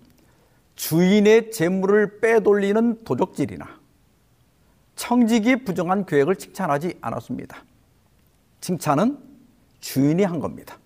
주인의 0.75 1.51
재물을 1.51 2.21
빼돌리는 2.21 3.05
도적질이나 3.05 3.76
청지기에 4.97 5.57
부정한 5.57 6.05
계획을 6.07 6.37
칭찬하지 6.37 6.99
않았습니다. 7.01 7.63
칭찬은 8.61 9.19
주인이 9.81 10.23
한 10.25 10.41
겁니다. 10.41 10.79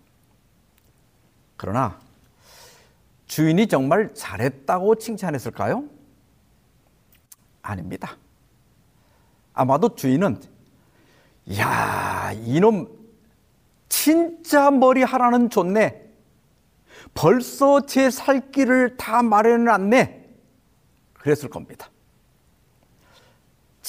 그러나 1.56 1.98
주인이 3.26 3.66
정말 3.68 4.12
잘했다고 4.14 4.96
칭찬했을까요? 4.96 5.84
아닙니다. 7.62 8.16
아마도 9.54 9.94
주인은 9.94 10.40
야 11.58 12.32
이놈 12.32 12.88
진짜 13.88 14.70
머리 14.70 15.02
하나는 15.02 15.50
좋네. 15.50 16.08
벌써 17.14 17.86
제 17.86 18.10
살 18.10 18.50
길을 18.50 18.96
다 18.96 19.22
마련해놨네. 19.22 20.28
그랬을 21.14 21.48
겁니다. 21.50 21.90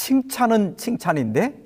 칭찬은 0.02 0.78
칭찬인데 0.78 1.64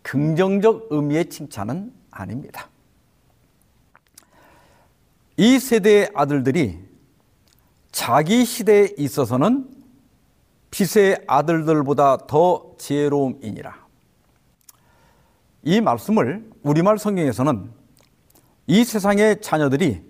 긍정적 0.00 0.88
의미의 0.88 1.28
칭찬은 1.28 1.92
아닙니다. 2.10 2.70
이 5.36 5.58
세대의 5.58 6.12
아들들이 6.14 6.78
자기 7.90 8.46
시대에 8.46 8.94
있어서는 8.96 9.68
빛의 10.70 11.24
아들들보다 11.26 12.26
더 12.26 12.72
지혜로움이니라. 12.78 13.86
이 15.64 15.82
말씀을 15.82 16.50
우리말 16.62 16.98
성경에서는 16.98 17.70
이 18.68 18.84
세상의 18.84 19.42
자녀들이 19.42 20.02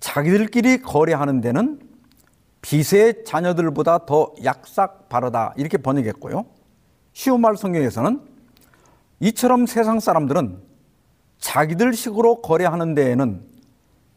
자기들끼리 0.00 0.80
거래하는 0.80 1.42
데는 1.42 1.85
빛의 2.62 3.24
자녀들보다 3.24 4.06
더 4.06 4.34
약삭 4.42 5.08
바르다 5.08 5.54
이렇게 5.56 5.78
번역했고요. 5.78 6.46
쉬운 7.12 7.40
말 7.40 7.56
성경에서는 7.56 8.20
이처럼 9.20 9.66
세상 9.66 10.00
사람들은 10.00 10.62
자기들 11.38 11.92
식으로 11.92 12.42
거래하는 12.42 12.94
데에는 12.94 13.46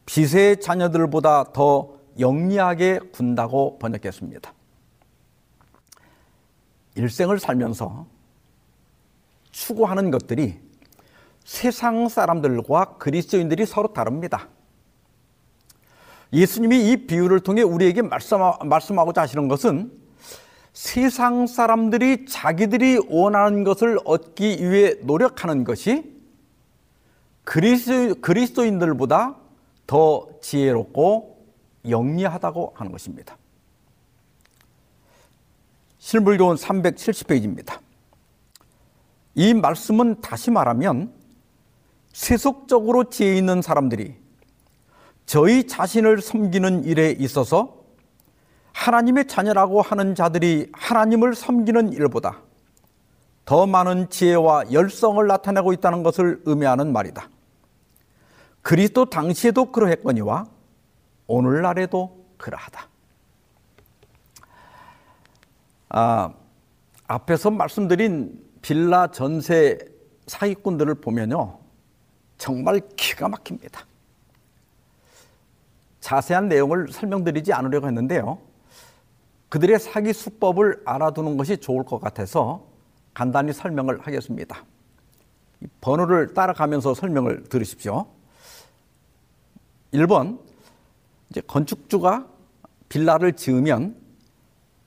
빛의 0.05 0.59
자녀들보다 0.59 1.53
더 1.53 1.93
영리하게 2.19 2.99
군다고 3.13 3.77
번역했습니다. 3.79 4.53
일생을 6.95 7.39
살면서 7.39 8.07
추구하는 9.51 10.11
것들이 10.11 10.59
세상 11.43 12.09
사람들과 12.09 12.97
그리스도인들이 12.97 13.65
서로 13.65 13.93
다릅니다. 13.93 14.49
예수님이 16.31 16.91
이 16.91 17.07
비유를 17.07 17.39
통해 17.39 17.61
우리에게 17.61 18.01
말씀하고자 18.01 19.21
하시는 19.21 19.47
것은 19.47 19.91
세상 20.73 21.47
사람들이 21.47 22.25
자기들이 22.25 22.99
원하는 23.09 23.63
것을 23.63 23.99
얻기 24.05 24.69
위해 24.69 24.95
노력하는 25.01 25.63
것이 25.63 26.17
그리스도, 27.43 28.63
인들보다 28.63 29.35
더 29.87 30.27
지혜롭고 30.41 31.45
영리하다고 31.89 32.73
하는 32.75 32.91
것입니다. 32.91 33.37
실물교원 35.97 36.57
370페이지입니다. 36.57 37.79
이 39.33 39.53
말씀은 39.55 40.21
다시 40.21 40.51
말하면 40.51 41.11
세속적으로 42.13 43.09
지혜 43.09 43.35
있는 43.35 43.61
사람들이 43.63 44.15
저희 45.29 45.67
자신을 45.67 46.23
섬기는 46.23 46.85
일에 46.85 47.11
있어서 47.11 47.83
하나님의 48.73 49.27
자녀라고 49.27 49.83
하는 49.83 50.15
자들이 50.15 50.71
하나님을 50.73 51.35
섬기는 51.35 51.93
일보다 51.93 52.41
더 53.45 53.67
많은 53.67 54.09
지혜와 54.09 54.71
열성을 54.73 55.27
나타내고 55.27 55.71
있다는 55.73 56.01
것을 56.01 56.41
의미하는 56.45 56.91
말이다. 56.91 57.29
그리스도 58.63 59.05
당시에도 59.05 59.71
그러했거니와 59.71 60.47
오늘날에도 61.27 62.25
그러하다. 62.37 62.87
아, 65.89 66.33
앞에서 67.05 67.51
말씀드린 67.51 68.43
빌라 68.63 69.11
전세 69.11 69.77
사기꾼들을 70.25 70.95
보면요. 70.95 71.59
정말 72.39 72.81
기가 72.95 73.27
막힙니다. 73.27 73.88
자세한 75.99 76.47
내용을 76.47 76.91
설명드리지 76.91 77.53
않으려고 77.53 77.87
했는데요. 77.87 78.39
그들의 79.49 79.79
사기 79.79 80.13
수법을 80.13 80.81
알아두는 80.85 81.37
것이 81.37 81.57
좋을 81.57 81.83
것 81.83 81.99
같아서 81.99 82.65
간단히 83.13 83.51
설명을 83.51 83.99
하겠습니다. 84.01 84.63
번호를 85.81 86.33
따라가면서 86.33 86.93
설명을 86.93 87.43
들으십시오. 87.45 88.07
1번, 89.93 90.39
이제 91.29 91.41
건축주가 91.41 92.27
빌라를 92.87 93.33
지으면 93.33 93.95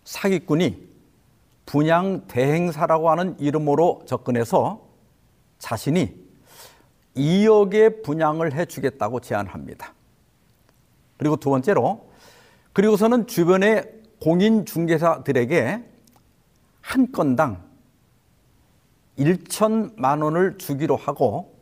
사기꾼이 0.04 0.88
분양 1.66 2.26
대행사라고 2.26 3.10
하는 3.10 3.38
이름으로 3.38 4.02
접근해서 4.06 4.86
자신이 5.58 6.14
2억의 7.16 8.02
분양을 8.02 8.54
해 8.54 8.64
주겠다고 8.64 9.20
제안합니다. 9.20 9.94
그리고 11.22 11.36
두 11.36 11.50
번째로 11.50 12.10
그리고서는 12.72 13.28
주변의 13.28 13.92
공인 14.20 14.66
중개사들에게 14.66 15.84
한 16.80 17.12
건당 17.12 17.62
1천만 19.16 20.20
원을 20.20 20.58
주기로 20.58 20.96
하고 20.96 21.56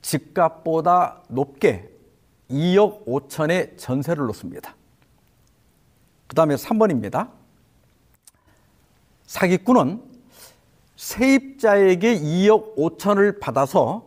집값보다 0.00 1.24
높게 1.26 1.90
2억 2.48 3.04
5천의 3.04 3.78
전세를 3.78 4.26
놓습니다. 4.26 4.76
그 6.28 6.36
다음에 6.36 6.54
3번입니다. 6.54 7.32
사기꾼은 9.26 10.00
세입자에게 10.94 12.20
2억 12.20 12.76
5천을 12.76 13.40
받아서 13.40 14.06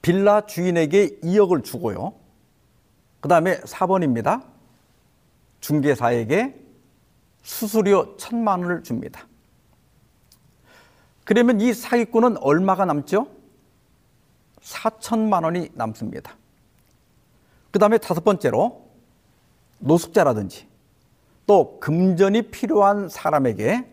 빌라 0.00 0.46
주인에게 0.46 1.20
2억을 1.20 1.62
주고요. 1.62 2.23
그 3.24 3.28
다음에 3.28 3.58
4번입니다. 3.60 4.44
중개사에게 5.60 6.60
수수료 7.42 8.18
천만 8.18 8.60
원을 8.60 8.82
줍니다. 8.82 9.26
그러면 11.24 11.58
이 11.58 11.72
사기꾼은 11.72 12.36
얼마가 12.36 12.84
남죠? 12.84 13.28
4천만 14.60 15.44
원이 15.44 15.70
남습니다. 15.72 16.36
그 17.70 17.78
다음에 17.78 17.96
다섯 17.96 18.22
번째로 18.24 18.90
노숙자라든지 19.78 20.68
또 21.46 21.80
금전이 21.80 22.50
필요한 22.50 23.08
사람에게 23.08 23.90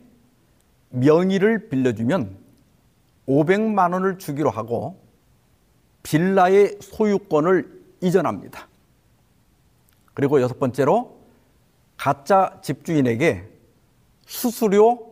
명의를 0.89 1.70
빌려주면 1.70 2.38
500만 3.30 3.94
원을 3.94 4.17
주기로 4.17 4.50
하고 4.50 5.00
빌라의 6.04 6.80
소유권을 6.82 7.82
이전합니다. 8.02 8.67
그리고 10.13 10.41
여섯 10.41 10.60
번째로 10.60 11.19
가짜 11.97 12.60
집주인에게 12.62 13.50
수수료 14.26 15.12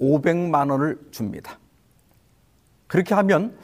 500만 0.00 0.70
원을 0.70 0.98
줍니다. 1.10 1.58
그렇게 2.86 3.14
하면 3.14 3.56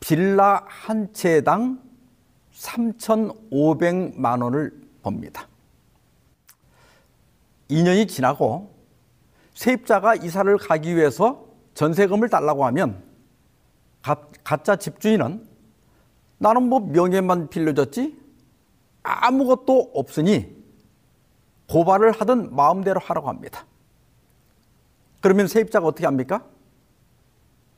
빌라 0.00 0.64
한 0.68 1.12
채당 1.12 1.80
3,500만 2.52 4.42
원을 4.42 4.72
법니다. 5.02 5.48
2년이 7.70 8.08
지나고 8.08 8.74
세입자가 9.54 10.16
이사를 10.16 10.56
가기 10.58 10.96
위해서 10.96 11.46
전세금을 11.74 12.28
달라고 12.28 12.64
하면 12.66 13.02
가, 14.02 14.16
짜 14.62 14.76
집주인은 14.76 15.46
나는 16.38 16.62
뭐 16.68 16.80
명예만 16.80 17.48
빌려줬지 17.48 18.23
아무것도 19.04 19.92
없으니 19.94 20.52
고발을 21.68 22.12
하든 22.12 22.54
마음대로 22.54 23.00
하라고 23.00 23.28
합니다. 23.28 23.64
그러면 25.20 25.46
세입자가 25.46 25.86
어떻게 25.86 26.04
합니까? 26.06 26.44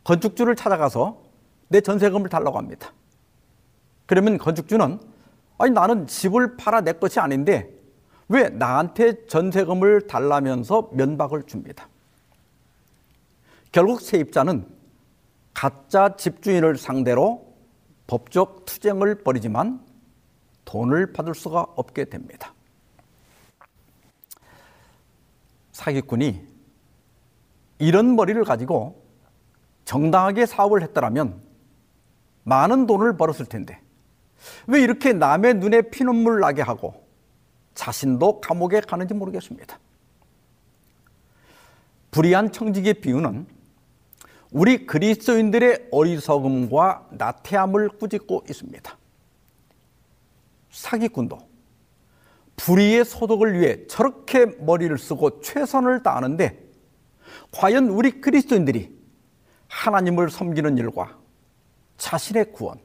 건축주를 0.05 0.57
찾아가서 0.57 1.23
내 1.69 1.81
전세금을 1.81 2.29
달라고 2.29 2.57
합니다. 2.57 2.93
그러면 4.07 4.39
건축주는 4.39 4.99
아니 5.59 5.71
나는 5.73 6.07
집을 6.07 6.57
팔아 6.57 6.83
내 6.83 6.93
것이 6.93 7.21
아닌데 7.21 7.73
왜 8.29 8.49
나한테 8.49 9.27
전세금을 9.27 10.07
달라면서 10.07 10.91
면박을 10.93 11.45
줍니다. 11.45 11.89
결국 13.73 14.01
세입자는 14.01 14.67
가짜 15.55 16.17
집주인을 16.17 16.77
상대로 16.77 17.55
법적 18.07 18.65
투쟁을 18.65 19.23
벌이지만 19.23 19.86
돈을 20.67 21.15
받을 21.15 21.35
수가 21.35 21.63
없게 21.77 22.05
됩니다. 22.05 22.53
사기꾼이 25.73 26.47
이런 27.79 28.17
머리를 28.17 28.43
가지고 28.45 29.03
정당하게 29.87 30.45
사업을 30.45 30.83
했더라면 30.83 31.41
많은 32.45 32.87
돈을 32.87 33.17
벌었을 33.17 33.47
텐데 33.47 33.81
왜 34.67 34.83
이렇게 34.83 35.13
남의 35.13 35.55
눈에 35.55 35.83
피눈물 35.83 36.41
나게 36.41 36.63
하고 36.63 37.07
자신도 37.75 38.41
감옥에 38.41 38.81
가는지 38.81 39.15
모르겠습니다. 39.15 39.79
불의한 42.11 42.53
청직의 42.53 42.95
비유는 42.95 43.47
우리 44.51 44.87
그리스도인들의 44.87 45.89
어리석음과 45.91 47.09
나태함을 47.13 47.91
꾸짖고 47.99 48.45
있습니다. 48.49 48.97
사기꾼도 50.77 51.39
불의의 52.57 53.05
소득을 53.05 53.59
위해 53.59 53.87
저렇게 53.87 54.45
머리를 54.45 54.97
쓰고 54.99 55.41
최선을 55.41 56.03
다하는데 56.03 56.65
과연 57.51 57.89
우리 57.89 58.21
그리스도인들이 58.21 58.95
하나님을 59.69 60.31
섬기는 60.31 60.77
일과 60.79 61.19
자신의 61.97 62.53
구원 62.53 62.79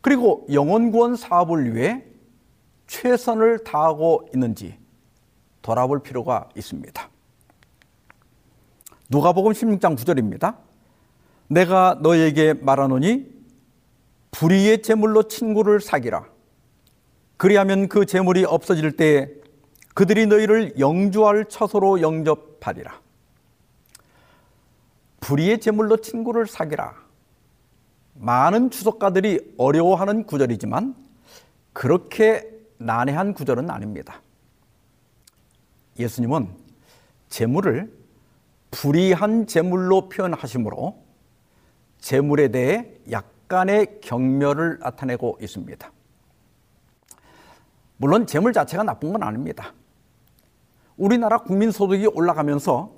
그리고 0.00 0.46
영혼 0.52 0.92
구원 0.92 1.16
사업을 1.16 1.74
위해 1.74 2.04
최선을 2.86 3.64
다하고 3.64 4.28
있는지 4.32 4.78
돌아볼 5.60 6.02
필요가 6.02 6.48
있습니다. 6.56 7.10
누가복음 9.10 9.52
16장 9.52 9.96
9절입니다. 9.96 10.56
내가 11.48 11.98
너에게 12.00 12.54
말하노니 12.54 13.26
불의의 14.30 14.82
제물로 14.82 15.24
친구를 15.24 15.80
사기라. 15.80 16.37
그리하면 17.38 17.88
그 17.88 18.04
제물이 18.04 18.44
없어질 18.44 18.96
때 18.96 19.30
그들이 19.94 20.26
너희를 20.26 20.78
영주할 20.78 21.46
처소로 21.48 22.02
영접하리라. 22.02 23.00
불의의 25.20 25.60
제물로 25.60 25.96
친구를 25.98 26.46
사기라. 26.46 26.94
많은 28.14 28.70
추석가들이 28.70 29.54
어려워하는 29.56 30.24
구절이지만 30.24 30.94
그렇게 31.72 32.48
난해한 32.78 33.34
구절은 33.34 33.70
아닙니다. 33.70 34.20
예수님은 35.98 36.48
제물을 37.28 37.92
불의한 38.70 39.46
제물로 39.46 40.08
표현하시므로 40.08 41.04
제물에 42.00 42.48
대해 42.48 42.88
약간의 43.10 44.00
경멸을 44.00 44.78
나타내고 44.80 45.38
있습니다. 45.40 45.92
물론 47.98 48.26
재물 48.26 48.52
자체가 48.52 48.84
나쁜 48.84 49.12
건 49.12 49.22
아닙니다. 49.22 49.74
우리나라 50.96 51.38
국민 51.38 51.70
소득이 51.70 52.06
올라가면서 52.06 52.92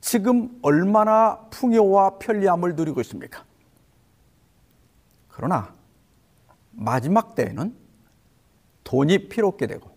지금 0.00 0.58
얼마나 0.62 1.46
풍요와 1.50 2.18
편리함을 2.18 2.74
누리고 2.74 3.00
있습니까? 3.02 3.44
그러나 5.28 5.72
마지막 6.72 7.34
때에는 7.34 7.74
돈이 8.84 9.28
필요 9.28 9.48
없게 9.48 9.66
되고 9.66 9.90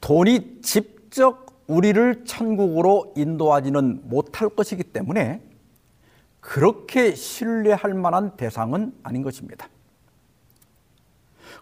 돈이 0.00 0.60
직접 0.62 1.46
우리를 1.66 2.24
천국으로 2.24 3.14
인도하지는 3.16 4.08
못할 4.08 4.48
것이기 4.48 4.82
때문에 4.84 5.42
그렇게 6.40 7.14
신뢰할 7.14 7.94
만한 7.94 8.36
대상은 8.36 8.92
아닌 9.02 9.22
것입니다. 9.22 9.68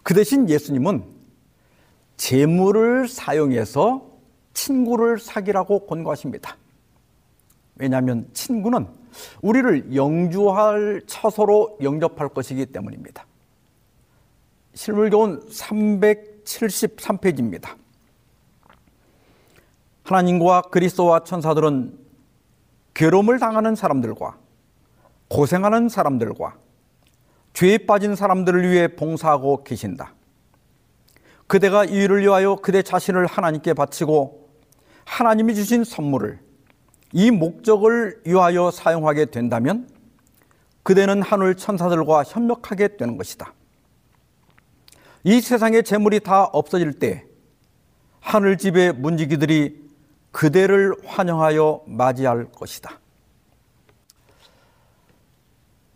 그 0.01 0.13
대신 0.13 0.49
예수님은 0.49 1.22
재물을 2.23 3.07
사용해서 3.09 4.09
친구를 4.53 5.19
사귀라고 5.19 5.85
권고하십니다. 5.87 6.55
왜냐하면 7.75 8.29
친구는 8.31 8.87
우리를 9.41 9.93
영주할 9.93 11.01
처소로 11.05 11.79
영접할 11.81 12.29
것이기 12.29 12.67
때문입니다. 12.67 13.25
실물교훈 14.73 15.49
373페이지입니다. 15.49 17.75
하나님과 20.03 20.61
그리스도와 20.71 21.25
천사들은 21.25 21.99
괴로움을 22.93 23.39
당하는 23.39 23.75
사람들과 23.75 24.37
고생하는 25.27 25.89
사람들과 25.89 26.55
죄에 27.51 27.79
빠진 27.79 28.15
사람들을 28.15 28.71
위해 28.71 28.95
봉사하고 28.95 29.65
계신다. 29.65 30.13
그대가 31.53 31.85
이 31.85 31.91
일을 31.91 32.21
위하여 32.21 32.55
그대 32.55 32.81
자신을 32.81 33.27
하나님께 33.27 33.75
바치고 33.75 34.49
하나님이 35.05 35.53
주신 35.53 35.83
선물을 35.83 36.39
이 37.11 37.29
목적을 37.29 38.23
위하여 38.25 38.71
사용하게 38.71 39.25
된다면 39.25 39.87
그대는 40.81 41.21
하늘 41.21 41.53
천사들과 41.53 42.23
협력하게 42.23 42.97
되는 42.97 43.17
것이다. 43.17 43.53
이 45.25 45.41
세상의 45.41 45.83
재물이 45.83 46.21
다 46.21 46.45
없어질 46.45 46.93
때 46.93 47.23
하늘 48.19 48.57
집의 48.57 48.93
문지기들이 48.93 49.79
그대를 50.31 50.95
환영하여 51.05 51.83
맞이할 51.85 52.51
것이다. 52.51 52.99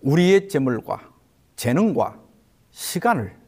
우리의 0.01 0.49
재물과 0.49 1.01
재능과 1.55 2.19
시간을 2.69 3.46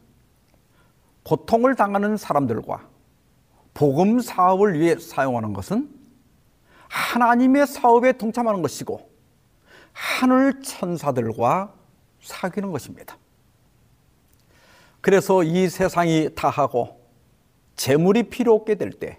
고통을 1.22 1.74
당하는 1.74 2.16
사람들과 2.16 2.88
복음 3.74 4.20
사업을 4.20 4.78
위해 4.78 4.96
사용하는 4.98 5.52
것은 5.52 5.88
하나님의 6.88 7.66
사업에 7.66 8.12
동참하는 8.12 8.62
것이고 8.62 9.08
하늘 9.92 10.60
천사들과 10.62 11.72
사귀는 12.20 12.72
것입니다. 12.72 13.16
그래서 15.00 15.42
이 15.42 15.68
세상이 15.68 16.30
다하고 16.34 17.00
재물이 17.76 18.24
필요 18.24 18.54
없게 18.54 18.74
될 18.74 18.90
때 18.90 19.18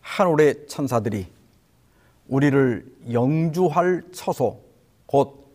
하늘의 0.00 0.66
천사들이 0.68 1.30
우리를 2.28 2.86
영주할 3.12 4.02
처소 4.12 4.60
곧 5.06 5.46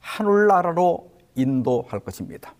하늘나라로 0.00 1.10
인도할 1.34 2.00
것입니다. 2.00 2.54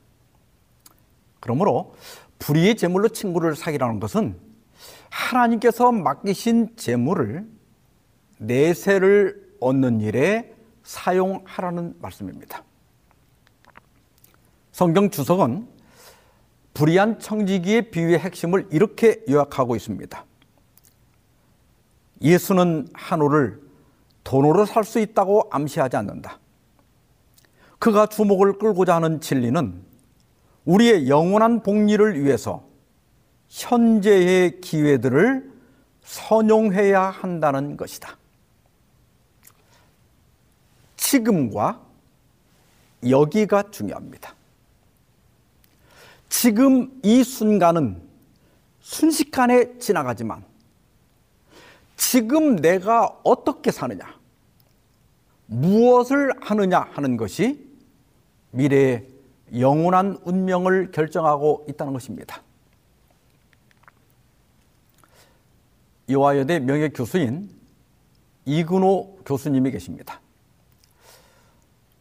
그러므로 1.41 1.95
불의의 2.39 2.77
재물로 2.77 3.09
친구를 3.09 3.57
사귀라는 3.57 4.01
것은 4.01 4.39
하나님께서 5.11 5.93
맡기신 5.93 6.77
재물을 6.77 7.47
내세를 8.39 9.57
얻는 9.61 10.01
일에 10.01 10.55
사용하라는 10.85 11.97
말씀입니다. 12.01 12.63
성경 14.73 15.11
주석은 15.11 15.67
불의한 16.75 17.19
청지기의 17.19 17.91
비유의 17.91 18.21
핵심을 18.21 18.69
이렇게 18.71 19.25
요약하고 19.29 19.75
있습니다. 19.75 20.25
예수는 22.23 22.89
한우를 22.95 23.61
돈으로 24.23 24.67
살 24.67 24.85
수 24.85 25.01
있다고 25.01 25.49
암시하지 25.51 25.97
않는다. 25.97 26.39
그가 27.79 28.07
주목을 28.07 28.59
끌고자 28.59 28.97
하는 28.97 29.21
진리는 29.21 29.88
우리의 30.69 31.09
영원한 31.09 31.63
복리를 31.63 32.23
위해서 32.23 32.63
현재의 33.49 34.61
기회들을 34.61 35.51
선용해야 36.03 37.01
한다는 37.05 37.79
것이다. 37.79 38.19
지금과 40.97 41.81
여기가 43.09 43.71
중요합니다. 43.71 44.35
지금 46.29 47.01
이 47.03 47.25
순간은 47.25 48.03
순식간에 48.81 49.79
지나가지만 49.79 50.45
지금 51.97 52.57
내가 52.57 53.07
어떻게 53.25 53.71
사느냐, 53.71 54.19
무엇을 55.47 56.31
하느냐 56.43 56.81
하는 56.93 57.17
것이 57.17 57.67
미래의 58.51 59.18
영원한 59.57 60.19
운명을 60.25 60.91
결정하고 60.91 61.67
있다는 61.69 61.93
것입니다. 61.93 62.43
이화여대 66.07 66.61
명예 66.61 66.89
교수인 66.89 67.51
이근호 68.45 69.19
교수님이 69.27 69.71
계십니다. 69.71 70.21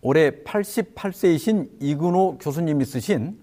올해 0.01 0.31
88세이신 0.43 1.81
이근호 1.81 2.37
교수님이 2.37 2.85
쓰신 2.85 3.37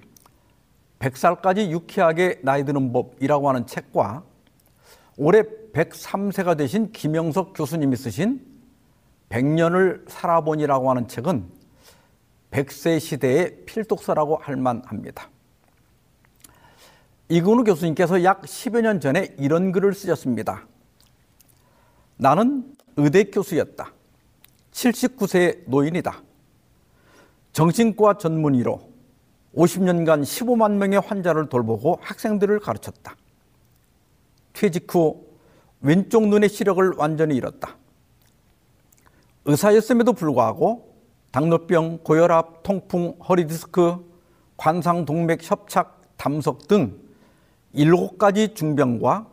100살까지 0.98 1.70
유쾌하게 1.70 2.40
나이 2.42 2.64
드는 2.64 2.92
법이라고 2.92 3.48
하는 3.48 3.66
책과 3.66 4.22
올해 5.18 5.42
103세가 5.42 6.56
되신 6.56 6.92
김영석 6.92 7.52
교수님이 7.54 7.96
쓰신 7.96 8.40
100년을 9.28 10.08
살아보니라고 10.08 10.88
하는 10.88 11.08
책은 11.08 11.63
100세 12.54 13.00
시대의 13.00 13.64
필독서라고 13.66 14.36
할 14.36 14.56
만합니다. 14.56 15.28
이근우 17.28 17.64
교수님께서 17.64 18.22
약 18.22 18.42
10여 18.42 18.80
년 18.80 19.00
전에 19.00 19.34
이런 19.38 19.72
글을 19.72 19.92
쓰셨습니다. 19.92 20.66
나는 22.16 22.72
의대 22.96 23.24
교수였다. 23.24 23.92
79세 24.70 25.68
노인이다. 25.68 26.22
정신과 27.52 28.18
전문의로 28.18 28.88
50년간 29.56 30.22
15만 30.22 30.72
명의 30.72 31.00
환자를 31.00 31.48
돌보고 31.48 31.98
학생들을 32.02 32.60
가르쳤다. 32.60 33.16
퇴직 34.52 34.92
후 34.94 35.26
왼쪽 35.80 36.28
눈의 36.28 36.48
시력을 36.48 36.92
완전히 36.96 37.34
잃었다. 37.36 37.76
의사였음에도 39.44 40.12
불구하고 40.12 40.93
당뇨병, 41.34 41.98
고혈압, 41.98 42.62
통풍, 42.62 43.18
허리디스크, 43.28 44.08
관상동맥 44.56 45.40
협착, 45.42 46.00
담석 46.16 46.68
등 46.68 46.96
일곱 47.72 48.18
가지 48.18 48.54
중병과 48.54 49.26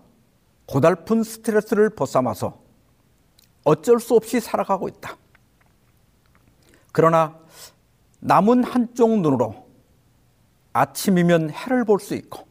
고달픈 0.66 1.22
스트레스를 1.22 1.91
벗삼아서 1.91 2.60
어쩔 3.66 3.99
수 3.99 4.16
없이 4.16 4.39
살아가고 4.39 4.88
있다. 4.88 5.16
그러나 6.91 7.38
남은 8.20 8.64
한쪽 8.64 9.20
눈으로 9.20 9.68
아침이면 10.74 11.52
해를 11.52 11.86
볼 11.86 11.99
수 11.99 12.16
있고 12.16 12.47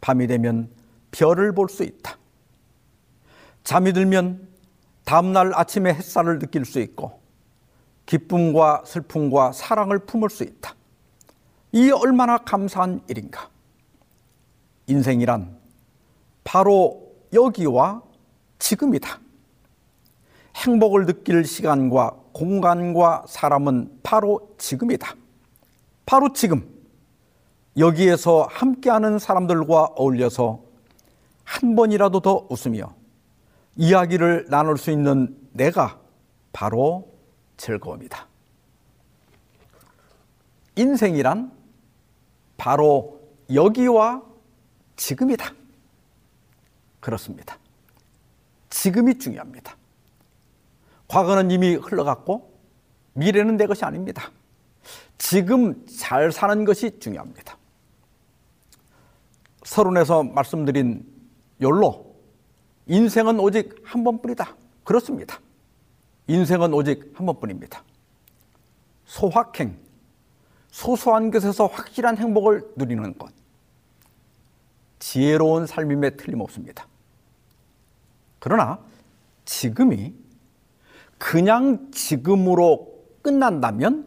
밤이 0.00 0.26
되면 0.28 0.70
별을 1.10 1.52
볼 1.52 1.68
수 1.68 1.82
있다. 1.82 2.16
잠이 3.64 3.92
들면 3.92 4.48
다음날 5.04 5.52
아침에 5.54 5.92
햇살을 5.92 6.38
느낄 6.38 6.64
수 6.64 6.80
있고 6.80 7.25
기쁨과 8.06 8.84
슬픔과 8.86 9.52
사랑을 9.52 9.98
품을 9.98 10.30
수 10.30 10.44
있다. 10.44 10.74
이 11.72 11.90
얼마나 11.90 12.38
감사한 12.38 13.02
일인가. 13.08 13.50
인생이란 14.86 15.56
바로 16.44 17.12
여기와 17.32 18.02
지금이다. 18.58 19.20
행복을 20.56 21.06
느낄 21.06 21.44
시간과 21.44 22.16
공간과 22.32 23.24
사람은 23.28 23.98
바로 24.02 24.54
지금이다. 24.58 25.14
바로 26.06 26.32
지금. 26.32 26.74
여기에서 27.76 28.46
함께하는 28.50 29.18
사람들과 29.18 29.90
어울려서 29.96 30.60
한 31.44 31.76
번이라도 31.76 32.20
더 32.20 32.46
웃으며 32.48 32.94
이야기를 33.76 34.46
나눌 34.48 34.78
수 34.78 34.90
있는 34.90 35.36
내가 35.52 35.98
바로 36.52 37.15
즐거움이다. 37.56 38.26
인생이란 40.76 41.52
바로 42.56 43.20
여기와 43.52 44.22
지금이다. 44.96 45.52
그렇습니다. 47.00 47.58
지금이 48.70 49.18
중요합니다. 49.18 49.76
과거는 51.08 51.50
이미 51.50 51.74
흘러갔고 51.74 52.52
미래는 53.14 53.56
내 53.56 53.66
것이 53.66 53.84
아닙니다. 53.84 54.30
지금 55.18 55.86
잘 55.86 56.32
사는 56.32 56.64
것이 56.64 56.98
중요합니다. 56.98 57.56
서론에서 59.64 60.22
말씀드린 60.22 61.04
욜로 61.60 62.14
인생은 62.86 63.40
오직 63.40 63.74
한 63.84 64.04
번뿐이다. 64.04 64.54
그렇습니다. 64.84 65.40
인생은 66.28 66.74
오직 66.74 67.12
한 67.14 67.26
번뿐입니다. 67.26 67.82
소확행, 69.06 69.76
소소한 70.70 71.30
것에서 71.30 71.66
확실한 71.66 72.18
행복을 72.18 72.72
누리는 72.76 73.16
것. 73.16 73.32
지혜로운 74.98 75.66
삶임에 75.66 76.10
틀림없습니다. 76.10 76.86
그러나 78.38 78.78
지금이 79.44 80.14
그냥 81.18 81.90
지금으로 81.92 83.04
끝난다면 83.22 84.06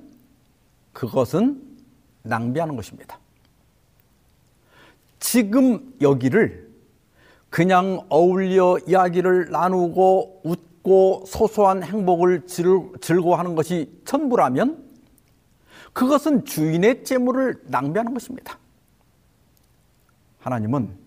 그것은 0.94 1.62
낭비하는 2.24 2.76
것입니다. 2.76 3.18
지금 5.20 5.94
여기를 6.02 6.70
그냥 7.50 8.06
어울려 8.10 8.78
이야기를 8.88 9.50
나누고 9.52 10.42
웃 10.44 10.69
고 10.84 11.24
소소한 11.28 11.84
행복을 11.84 12.48
즐거워하는 12.48 13.56
것이 13.56 14.02
전부라면 14.06 14.90
그것은 15.94 16.46
주인의 16.46 17.04
재물을 17.04 17.62
낭비하는 17.66 18.14
것입니다. 18.14 18.58
하나님은 20.40 20.98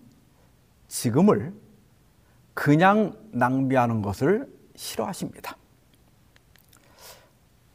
지금을 0.87 1.53
그냥 2.53 3.17
낭비하는 3.31 4.01
것을 4.01 4.47
싫어하십니다. 4.75 5.57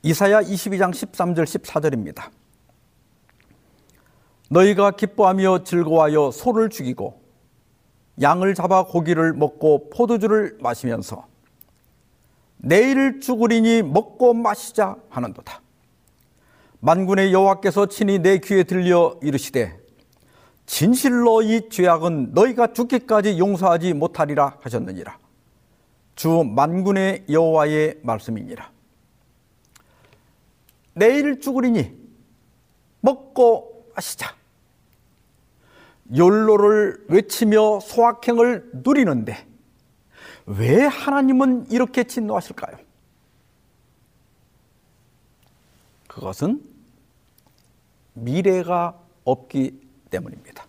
이사야 0.03 0.43
22장 0.43 0.91
13절 0.93 1.43
14절입니다. 1.45 2.31
너희가 4.51 4.93
기뻐하며 4.93 5.65
즐거워하여 5.65 6.31
소를 6.31 6.71
죽이고 6.71 7.21
양을 8.21 8.55
잡아 8.55 8.85
고기를 8.87 9.33
먹고 9.33 9.91
포도주를 9.91 10.59
마시면서 10.61 11.27
내일 12.59 13.21
죽으리니 13.21 13.83
먹고 13.83 14.35
마시자 14.35 14.97
하는도다. 15.09 15.63
만군의 16.81 17.33
여호와께서 17.33 17.87
친히 17.87 18.19
내 18.19 18.39
귀에 18.39 18.65
들려 18.65 19.19
이르시되 19.23 19.79
진실로 20.67 21.43
이 21.43 21.69
죄악은 21.71 22.35
너희가 22.35 22.73
죽기까지 22.73 23.39
용서하지 23.39 23.95
못하리라 23.95 24.59
하셨느니라. 24.61 25.19
주 26.15 26.45
만군의 26.45 27.25
여호와의 27.31 28.01
말씀이니라. 28.03 28.71
내일 30.95 31.41
죽으리니 31.41 31.97
먹고 33.01 33.87
마시자. 33.95 34.35
욜로를 36.15 37.05
외치며 37.09 37.81
소확행을 37.81 38.71
누리는데 38.75 39.48
왜 40.49 40.87
하나님은 40.87 41.71
이렇게 41.71 42.05
진노하실까요? 42.05 42.79
그것은 46.07 46.63
미래가 48.15 48.99
없기 49.25 49.79
때문입니다. 50.11 50.65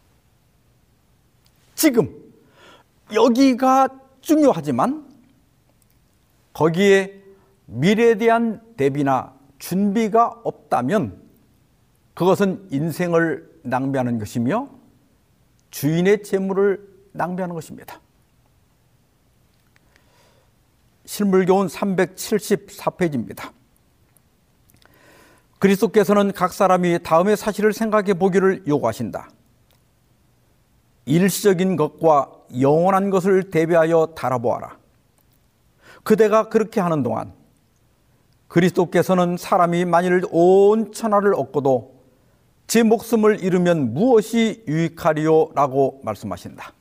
지금 1.75 2.13
여기가 3.13 3.87
중요하지만 4.19 5.07
거기에 6.51 7.23
미래에 7.67 8.15
대한 8.15 8.61
대비나 8.75 9.33
준비가 9.59 10.41
없다면 10.43 11.21
그것은 12.13 12.67
인생을 12.69 13.61
낭비하는 13.63 14.19
것이며 14.19 14.69
주인의 15.71 16.23
재물을 16.23 16.85
낭비하는 17.13 17.55
것입니다. 17.55 18.01
실물교훈 21.09 21.65
374페이지입니다. 21.65 23.51
그리스도께서는 25.57 26.31
각 26.33 26.53
사람이 26.53 26.99
다음의 27.01 27.35
사실을 27.35 27.73
생각해 27.73 28.13
보기를 28.13 28.65
요구하신다. 28.67 29.31
일시적인 31.05 31.77
것과 31.77 32.31
영원한 32.61 33.09
것을 33.09 33.49
대비하여 33.49 34.13
달아보아라. 34.15 34.77
그대가 36.03 36.47
그렇게 36.47 36.79
하는 36.79 37.01
동안 37.01 37.33
그리스도께서는 38.47 39.37
사람이 39.37 39.85
만일 39.85 40.21
온 40.29 40.93
천하를 40.93 41.33
얻고도 41.33 42.03
제 42.67 42.83
목숨을 42.83 43.43
잃으면 43.43 43.95
무엇이 43.95 44.63
유익하리요? 44.67 45.53
라고 45.55 46.01
말씀하신다. 46.03 46.71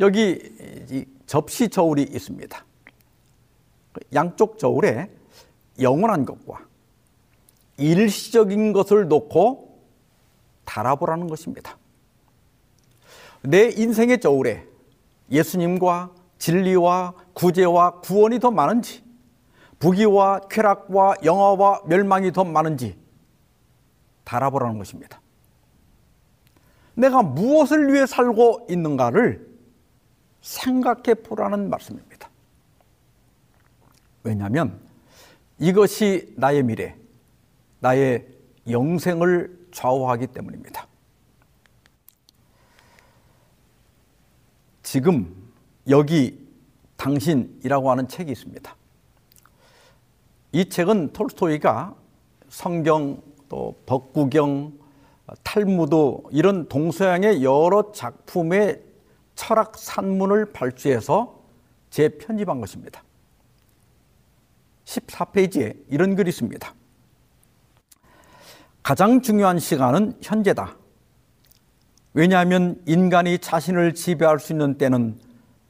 여기 0.00 1.16
접시 1.28 1.68
저울이 1.68 2.02
있습니다. 2.02 2.64
양쪽 4.14 4.58
저울에 4.58 5.10
영원한 5.80 6.24
것과 6.24 6.66
일시적인 7.76 8.72
것을 8.72 9.08
놓고 9.08 9.78
달아보라는 10.64 11.28
것입니다. 11.28 11.76
내 13.42 13.68
인생의 13.68 14.20
저울에 14.20 14.66
예수님과 15.30 16.12
진리와 16.38 17.12
구제와 17.34 18.00
구원이 18.00 18.40
더 18.40 18.50
많은지, 18.50 19.04
부귀와 19.78 20.40
쾌락과 20.48 21.16
영화와 21.24 21.82
멸망이 21.86 22.32
더 22.32 22.42
많은지 22.44 22.98
달아보라는 24.24 24.78
것입니다. 24.78 25.20
내가 26.94 27.22
무엇을 27.22 27.92
위해 27.92 28.06
살고 28.06 28.66
있는가를 28.70 29.47
생각해 30.40 31.14
보라는 31.24 31.70
말씀입니다. 31.70 32.30
왜냐하면 34.22 34.80
이것이 35.58 36.34
나의 36.36 36.62
미래, 36.62 36.96
나의 37.80 38.26
영생을 38.68 39.68
좌우하기 39.72 40.28
때문입니다. 40.28 40.86
지금 44.82 45.34
여기 45.88 46.46
당신이라고 46.96 47.90
하는 47.90 48.08
책이 48.08 48.32
있습니다. 48.32 48.76
이 50.52 50.68
책은 50.68 51.12
톨스토이가 51.12 51.94
성경 52.48 53.22
또 53.48 53.78
법구경 53.86 54.78
탈무드 55.42 55.94
이런 56.30 56.68
동서양의 56.68 57.44
여러 57.44 57.92
작품의 57.92 58.82
철학 59.38 59.78
산문을 59.78 60.52
발주해서 60.52 61.40
재편집한 61.90 62.60
것입니다. 62.60 63.04
14페이지에 64.84 65.76
이런 65.88 66.16
글이 66.16 66.28
있습니다. 66.30 66.74
가장 68.82 69.22
중요한 69.22 69.60
시간은 69.60 70.18
현재다. 70.20 70.76
왜냐하면 72.14 72.82
인간이 72.84 73.38
자신을 73.38 73.94
지배할 73.94 74.40
수 74.40 74.52
있는 74.52 74.76
때는 74.76 75.20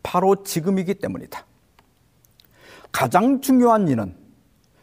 바로 0.03 0.43
지금이기 0.43 0.95
때문이다. 0.95 1.45
가장 2.91 3.43
중요한 3.43 3.87
일은 3.87 4.17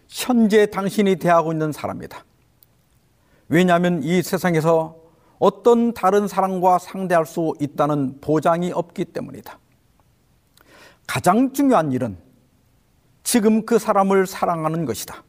현재 0.07 0.67
당신이 0.67 1.15
대하고 1.15 1.53
있는 1.53 1.71
사람이다. 1.71 2.23
왜냐하면 3.49 4.03
이 4.03 4.21
세상에서 4.21 5.05
어떤 5.39 5.93
다른 5.93 6.27
사람과 6.27 6.79
상대할 6.79 7.25
수 7.25 7.53
있다는 7.59 8.19
보장이 8.21 8.71
없기 8.71 9.05
때문이다. 9.05 9.59
가장 11.07 11.53
중요한 11.53 11.91
일은 11.91 12.17
지금 13.23 13.65
그 13.65 13.79
사람을 13.79 14.27
사랑하는 14.27 14.86
것이다. 14.86 15.23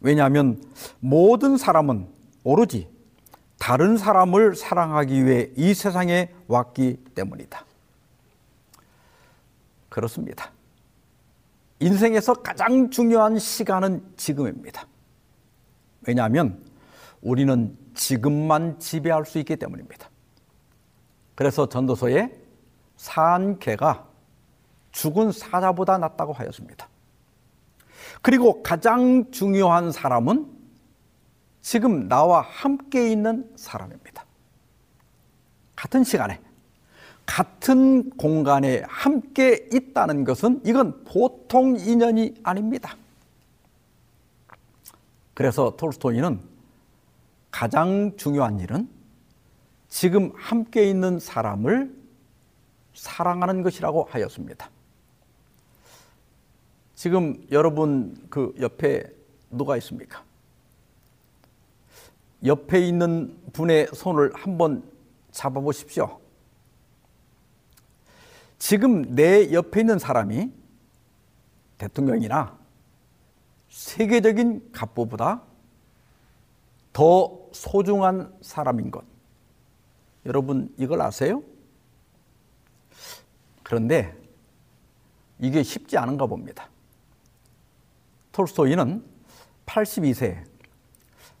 왜냐하면 0.00 0.62
모든 1.00 1.56
사람은 1.56 2.08
오로지 2.44 2.88
다른 3.58 3.96
사람을 3.96 4.54
사랑하기 4.54 5.26
위해 5.26 5.50
이 5.56 5.74
세상에 5.74 6.32
왔기 6.46 7.04
때문이다. 7.14 7.64
그렇습니다. 9.88 10.52
인생에서 11.80 12.34
가장 12.34 12.90
중요한 12.90 13.38
시간은 13.38 14.02
지금입니다. 14.16 14.86
왜냐하면 16.06 16.62
우리는 17.20 17.76
지금만 17.98 18.78
지배할 18.78 19.26
수 19.26 19.38
있기 19.40 19.56
때문입니다. 19.56 20.08
그래서 21.34 21.68
전도서에 21.68 22.32
산 22.96 23.58
개가 23.58 24.06
죽은 24.92 25.32
사자보다 25.32 25.98
낫다고 25.98 26.32
하였습니다. 26.32 26.88
그리고 28.22 28.62
가장 28.62 29.30
중요한 29.30 29.92
사람은 29.92 30.48
지금 31.60 32.08
나와 32.08 32.40
함께 32.40 33.10
있는 33.10 33.50
사람입니다. 33.56 34.24
같은 35.76 36.04
시간에, 36.04 36.40
같은 37.26 38.10
공간에 38.10 38.82
함께 38.86 39.68
있다는 39.72 40.24
것은 40.24 40.62
이건 40.64 41.04
보통 41.04 41.76
인연이 41.76 42.34
아닙니다. 42.42 42.96
그래서 45.34 45.76
톨스토이는 45.76 46.47
가장 47.50 48.16
중요한 48.16 48.60
일은 48.60 48.88
지금 49.88 50.32
함께 50.36 50.88
있는 50.88 51.18
사람을 51.18 51.96
사랑하는 52.94 53.62
것이라고 53.62 54.08
하였습니다. 54.10 54.70
지금 56.94 57.46
여러분 57.50 58.16
그 58.28 58.54
옆에 58.60 59.04
누가 59.50 59.76
있습니까? 59.76 60.24
옆에 62.44 62.86
있는 62.86 63.36
분의 63.52 63.88
손을 63.94 64.32
한번 64.34 64.82
잡아보십시오. 65.30 66.20
지금 68.58 69.14
내 69.14 69.52
옆에 69.52 69.80
있는 69.80 69.98
사람이 69.98 70.52
대통령이나 71.78 72.58
세계적인 73.70 74.72
갑부보다 74.72 75.42
더 76.98 77.30
소중한 77.52 78.36
사람인 78.40 78.90
것. 78.90 79.04
여러분 80.26 80.74
이걸 80.76 81.00
아세요? 81.00 81.44
그런데 83.62 84.12
이게 85.38 85.62
쉽지 85.62 85.96
않은가 85.96 86.26
봅니다. 86.26 86.68
톨스토이는 88.32 89.04
82세 89.64 90.42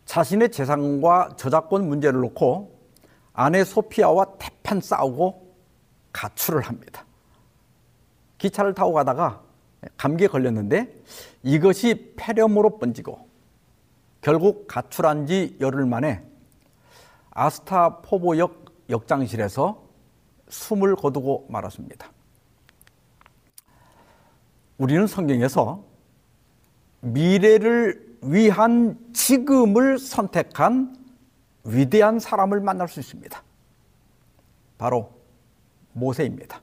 자신의 0.04 0.52
재산과 0.52 1.30
저작권 1.36 1.88
문제를 1.88 2.20
놓고 2.20 2.78
아내 3.32 3.64
소피아와 3.64 4.36
태판 4.38 4.80
싸우고 4.80 5.56
가출을 6.12 6.62
합니다. 6.62 7.04
기차를 8.38 8.74
타고 8.74 8.92
가다가 8.92 9.42
감기에 9.96 10.28
걸렸는데 10.28 11.02
이것이 11.42 12.14
폐렴으로 12.16 12.78
번지고 12.78 13.27
결국 14.20 14.66
가출한 14.66 15.26
지 15.26 15.56
열흘 15.60 15.86
만에 15.86 16.22
아스타포보역 17.30 18.64
역장실에서 18.90 19.82
숨을 20.48 20.96
거두고 20.96 21.46
말았습니다. 21.50 22.10
우리는 24.78 25.06
성경에서 25.06 25.84
미래를 27.00 28.18
위한 28.22 28.98
지금을 29.12 29.98
선택한 29.98 30.96
위대한 31.64 32.18
사람을 32.18 32.60
만날 32.60 32.88
수 32.88 33.00
있습니다. 33.00 33.42
바로 34.78 35.12
모세입니다. 35.92 36.60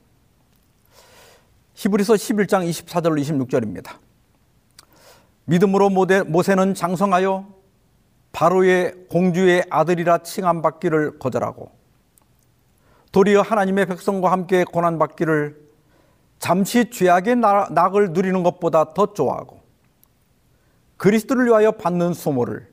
히브리서 1.76 2.14
11장 2.14 2.68
24절로 2.70 3.22
26절입니다. 3.22 3.97
믿음으로 5.45 5.89
모세는 5.89 6.73
장성하여 6.73 7.47
바로의 8.31 9.07
공주의 9.09 9.63
아들이라 9.69 10.19
칭함받기를 10.19 11.19
거절하고 11.19 11.71
도리어 13.11 13.41
하나님의 13.41 13.85
백성과 13.85 14.31
함께 14.31 14.65
고난받기를 14.65 15.65
잠시 16.39 16.89
죄악의 16.89 17.37
낙을 17.37 18.11
누리는 18.11 18.43
것보다 18.43 18.93
더 18.93 19.13
좋아하고 19.13 19.61
그리스도를 20.97 21.45
위하여 21.45 21.71
받는 21.71 22.13
수모를 22.13 22.67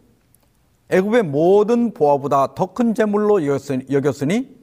애굽의 0.89 1.23
모든 1.23 1.95
보화보다 1.95 2.55
더 2.55 2.75
큰 2.75 2.95
재물로 2.95 3.47
여겼으니 3.47 4.57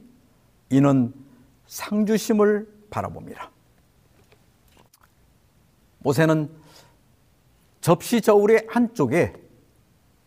이는 0.70 1.12
상주심을 1.66 2.68
바라봅니다. 2.90 3.50
모세는 5.98 6.59
접시 7.80 8.20
저울의 8.20 8.66
한쪽에 8.68 9.32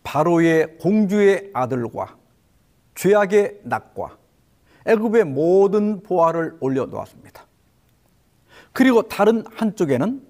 바로의 0.02 0.78
공주의 0.78 1.50
아들과 1.52 2.16
죄악의 2.94 3.60
낙과 3.64 4.18
애굽의 4.86 5.24
모든 5.24 6.02
보화를 6.02 6.58
올려 6.60 6.84
놓았습니다. 6.86 7.46
그리고 8.72 9.02
다른 9.02 9.44
한쪽에는 9.54 10.26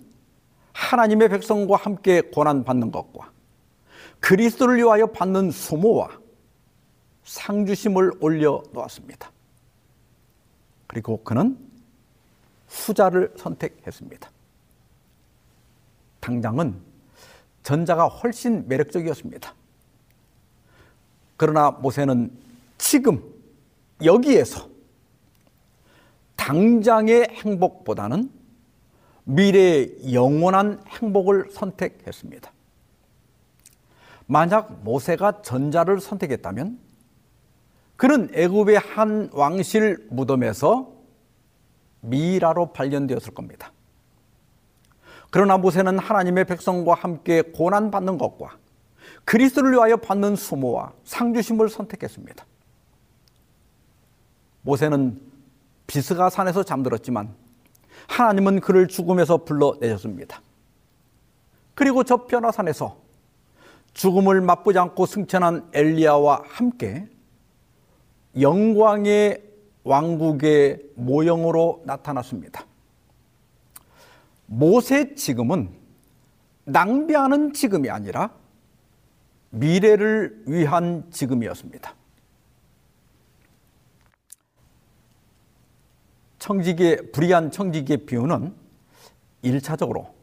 하나님의 0.72 1.28
백성과 1.28 1.76
함께 1.76 2.20
고난 2.20 2.62
받는 2.62 2.92
것과 2.92 3.32
그리스도를 4.20 4.76
위하여 4.76 5.06
받는 5.06 5.50
수모와 5.50 6.10
상주심을 7.24 8.12
올려 8.20 8.62
놓았습니다. 8.72 9.30
그리고 10.86 11.22
그는 11.24 11.58
후자를 12.68 13.32
선택했습니다. 13.36 14.30
당장은 16.20 16.93
전자가 17.64 18.06
훨씬 18.06 18.68
매력적이었습니다. 18.68 19.52
그러나 21.36 21.72
모세는 21.72 22.30
지금 22.78 23.22
여기에서 24.04 24.68
당장의 26.36 27.28
행복보다는 27.30 28.30
미래의 29.24 30.12
영원한 30.12 30.82
행복을 30.86 31.48
선택했습니다. 31.50 32.52
만약 34.26 34.84
모세가 34.84 35.42
전자를 35.42 36.00
선택했다면 36.00 36.78
그는 37.96 38.28
애굽의 38.34 38.78
한 38.78 39.30
왕실 39.32 40.06
무덤에서 40.10 40.92
미라로 42.00 42.72
발견되었을 42.72 43.32
겁니다. 43.32 43.72
그러나 45.34 45.58
모세는 45.58 45.98
하나님의 45.98 46.44
백성과 46.44 46.94
함께 46.94 47.42
고난받는 47.42 48.18
것과 48.18 48.56
그리스도를 49.24 49.72
위하여 49.72 49.96
받는 49.96 50.36
수모와 50.36 50.92
상주심을 51.02 51.70
선택했습니다. 51.70 52.46
모세는 54.62 55.20
비스가 55.88 56.30
산에서 56.30 56.62
잠들었지만 56.62 57.34
하나님은 58.06 58.60
그를 58.60 58.86
죽음에서 58.86 59.38
불러내셨습니다. 59.38 60.40
그리고 61.74 62.04
저 62.04 62.26
변화산에서 62.26 62.96
죽음을 63.92 64.40
맛보지 64.40 64.78
않고 64.78 65.04
승천한 65.04 65.68
엘리야와 65.72 66.44
함께 66.46 67.08
영광의 68.40 69.42
왕국의 69.82 70.90
모형으로 70.94 71.82
나타났습니다. 71.86 72.66
모세 74.46 75.14
지금은 75.14 75.70
낭비하는 76.64 77.52
지금이 77.52 77.90
아니라 77.90 78.34
미래를 79.50 80.44
위한 80.46 81.10
지금이었습니다. 81.10 81.94
청지기의 86.38 87.12
불의한 87.12 87.50
청지기의 87.50 88.04
비유는 88.06 88.54
일차적으로 89.42 90.14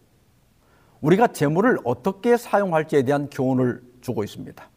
우리가 1.01 1.27
재물을 1.27 1.79
어떻게 1.83 2.37
사용할지에 2.37 3.03
대한 3.03 3.29
교훈을 3.29 3.81
주고 4.01 4.23
있습니다. 4.23 4.69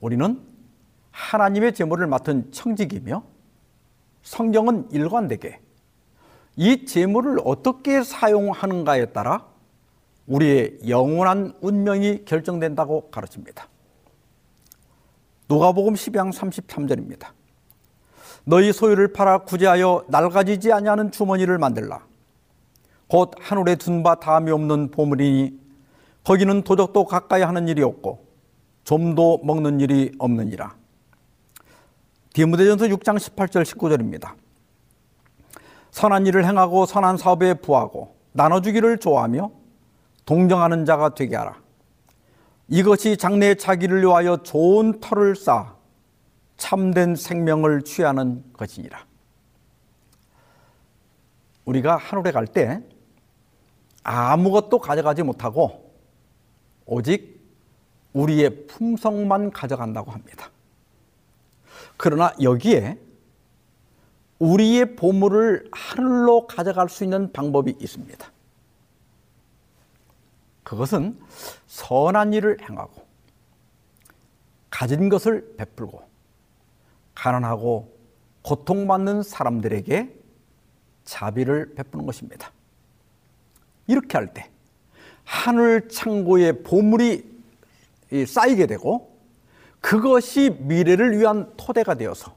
우리는 0.00 0.40
하나님의 1.10 1.74
재물을 1.74 2.06
맡은 2.06 2.52
청지기며 2.52 3.24
성경은 4.22 4.90
일관되게 4.92 5.61
이 6.56 6.84
재물을 6.84 7.38
어떻게 7.44 8.02
사용하는가에 8.02 9.06
따라 9.06 9.46
우리의 10.26 10.78
영원한 10.88 11.54
운명이 11.60 12.24
결정된다고 12.24 13.10
가르칩니다. 13.10 13.68
누가복음 15.48 15.94
12장 15.94 16.32
33절입니다. 16.32 17.28
너희 18.44 18.72
소유를 18.72 19.12
팔아 19.12 19.38
구제하여 19.38 20.04
낡아지지 20.08 20.72
아니하는 20.72 21.10
주머니를 21.10 21.58
만들라. 21.58 22.04
곧 23.08 23.32
하늘에 23.38 23.76
둔 23.76 24.02
바 24.02 24.14
다음이 24.16 24.50
없는 24.50 24.90
보물이니 24.90 25.60
거기는 26.24 26.62
도적도 26.62 27.04
가까이 27.04 27.42
하는 27.42 27.68
일이 27.68 27.82
없고 27.82 28.24
좀도 28.84 29.40
먹는 29.44 29.80
일이 29.80 30.12
없느니라. 30.18 30.74
디모데전서 32.32 32.86
6장 32.86 33.16
18절 33.18 33.62
19절입니다. 33.64 34.41
선한 35.92 36.26
일을 36.26 36.44
행하고 36.44 36.86
선한 36.86 37.18
사업에 37.18 37.54
부하고 37.54 38.16
나눠주기를 38.32 38.98
좋아하며 38.98 39.50
동정하는 40.24 40.84
자가 40.84 41.14
되게 41.14 41.36
하라. 41.36 41.60
이것이 42.68 43.16
장래의 43.16 43.58
자기를 43.58 44.00
위하여 44.00 44.38
좋은 44.38 45.00
터를 45.00 45.36
쌓아 45.36 45.76
참된 46.56 47.14
생명을 47.14 47.82
취하는 47.82 48.42
것이니라. 48.54 49.04
우리가 51.66 51.96
하늘에 51.96 52.32
갈 52.32 52.46
때 52.46 52.82
아무것도 54.02 54.80
가져가지 54.80 55.22
못하고 55.22 55.92
오직 56.86 57.40
우리의 58.14 58.66
품성만 58.66 59.50
가져간다고 59.50 60.10
합니다. 60.10 60.50
그러나 61.96 62.32
여기에 62.42 62.98
우리의 64.42 64.96
보물을 64.96 65.68
하늘로 65.70 66.48
가져갈 66.48 66.88
수 66.88 67.04
있는 67.04 67.32
방법이 67.32 67.76
있습니다. 67.78 68.32
그것은 70.64 71.16
선한 71.68 72.32
일을 72.32 72.60
행하고 72.60 73.06
가진 74.68 75.08
것을 75.08 75.54
베풀고 75.56 76.02
가난하고 77.14 77.96
고통받는 78.42 79.22
사람들에게 79.22 80.12
자비를 81.04 81.74
베푸는 81.76 82.04
것입니다. 82.04 82.50
이렇게 83.86 84.18
할 84.18 84.26
때 84.34 84.50
하늘 85.24 85.88
창고에 85.88 86.62
보물이 86.62 87.30
쌓이게 88.26 88.66
되고 88.66 89.16
그것이 89.80 90.50
미래를 90.58 91.16
위한 91.16 91.52
토대가 91.56 91.94
되어서 91.94 92.34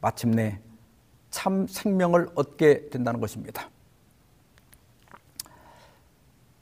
마침내 0.00 0.58
참 1.32 1.66
생명을 1.66 2.28
얻게 2.36 2.88
된다는 2.90 3.18
것입니다. 3.18 3.68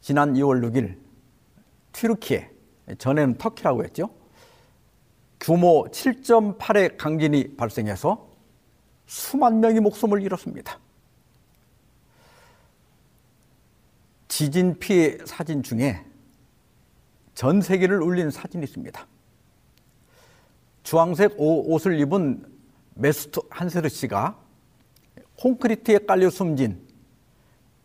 지난 0.00 0.32
2월 0.32 0.62
6일 0.64 0.96
튀르키에 1.92 2.50
전에는 2.96 3.36
터키라고 3.36 3.84
했죠. 3.84 4.08
규모 5.38 5.84
7.8의 5.90 6.96
강진이 6.96 7.56
발생해서 7.56 8.26
수만 9.06 9.60
명이 9.60 9.80
목숨을 9.80 10.22
잃었습니다. 10.22 10.78
지진 14.28 14.78
피해 14.78 15.18
사진 15.24 15.62
중에 15.62 16.04
전 17.34 17.60
세계를 17.60 18.00
울린 18.00 18.30
사진이 18.30 18.64
있습니다. 18.64 19.06
주황색 20.84 21.34
옷을 21.38 21.98
입은 22.00 22.46
메스트 22.94 23.40
한세르 23.50 23.88
씨가 23.88 24.49
콘크리트에 25.40 25.98
깔려 25.98 26.28
숨진 26.28 26.80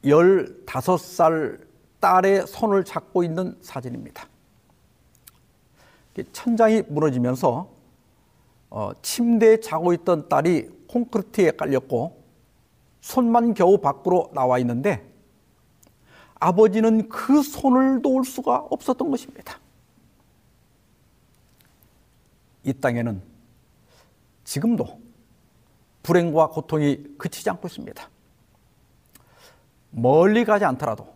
15살 0.03 1.66
딸의 1.99 2.47
손을 2.47 2.84
잡고 2.84 3.24
있는 3.24 3.58
사진입니다. 3.62 4.28
천장이 6.32 6.84
무너지면서 6.88 7.70
어, 8.70 8.91
침대에 9.01 9.60
자고 9.60 9.93
있던 9.93 10.28
딸이 10.28 10.70
콘크리트에 10.88 11.51
깔렸고 11.51 12.24
손만 13.01 13.53
겨우 13.53 13.78
밖으로 13.78 14.32
나와 14.34 14.60
있는데 14.60 15.10
아버지는 16.36 17.08
그 17.08 17.41
손을 17.41 18.01
놓을 18.01 18.26
수가 18.26 18.68
없었던 18.70 19.10
것입니다. 19.10 19.60
이 22.64 22.74
땅에는 22.74 23.22
지금도 24.43 25.05
불행과 26.06 26.49
고통이 26.49 27.18
그치지 27.18 27.49
않고 27.49 27.68
있습니다. 27.68 28.10
멀리 29.89 30.45
가지 30.45 30.64
않더라도 30.64 31.16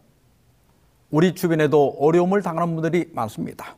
우리 1.11 1.35
주변에도 1.35 1.95
어려움을 1.99 2.41
당하는 2.41 2.73
분들이 2.73 3.07
많습니다. 3.13 3.75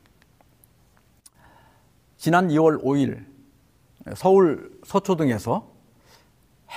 지난 2.15 2.47
2월 2.47 2.81
5일 2.81 3.25
서울 4.15 4.79
서초동에서 4.85 5.67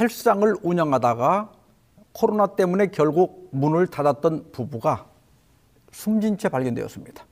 헬스장을 0.01 0.57
운영하다가 0.63 1.53
코로나 2.13 2.57
때문에 2.57 2.89
결국 2.89 3.51
문을 3.53 3.87
닫았던 3.87 4.51
부부가 4.51 5.07
숨진 5.93 6.39
채 6.39 6.49
발견되었습니다. 6.49 7.25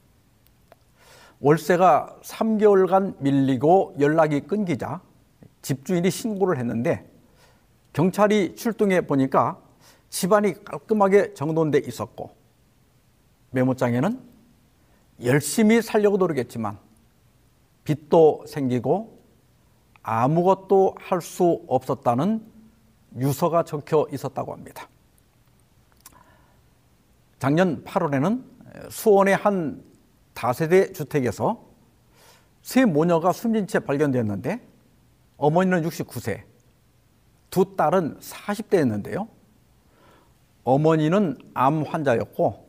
월세가 1.40 2.18
3개월간 2.22 3.16
밀리고 3.18 3.96
연락이 3.98 4.42
끊기자 4.42 5.00
집주인이 5.62 6.10
신고를 6.10 6.58
했는데 6.58 7.08
경찰이 7.92 8.56
출동해 8.56 9.00
보니까 9.06 9.60
집안이 10.10 10.64
깔끔하게 10.64 11.34
정돈돼 11.34 11.78
있었고 11.78 12.30
메모장에는 13.50 14.20
열심히 15.24 15.80
살려고 15.82 16.16
노력했지만 16.16 16.78
빚도 17.84 18.44
생기고 18.46 19.22
아무것도 20.02 20.96
할 20.98 21.20
수 21.20 21.62
없었다는 21.68 22.44
유서가 23.16 23.62
적혀 23.62 24.06
있었다고 24.10 24.52
합니다. 24.52 24.88
작년 27.38 27.84
8월에는 27.84 28.42
수원의 28.90 29.36
한 29.36 29.82
다세대 30.34 30.92
주택에서 30.92 31.62
세 32.62 32.84
모녀가 32.84 33.32
숨진 33.32 33.66
채 33.66 33.80
발견되었는데 33.80 34.71
어머니는 35.36 35.82
69세, 35.82 36.42
두 37.50 37.76
딸은 37.76 38.18
40대였는데요. 38.20 39.28
어머니는 40.64 41.38
암 41.54 41.82
환자였고 41.82 42.68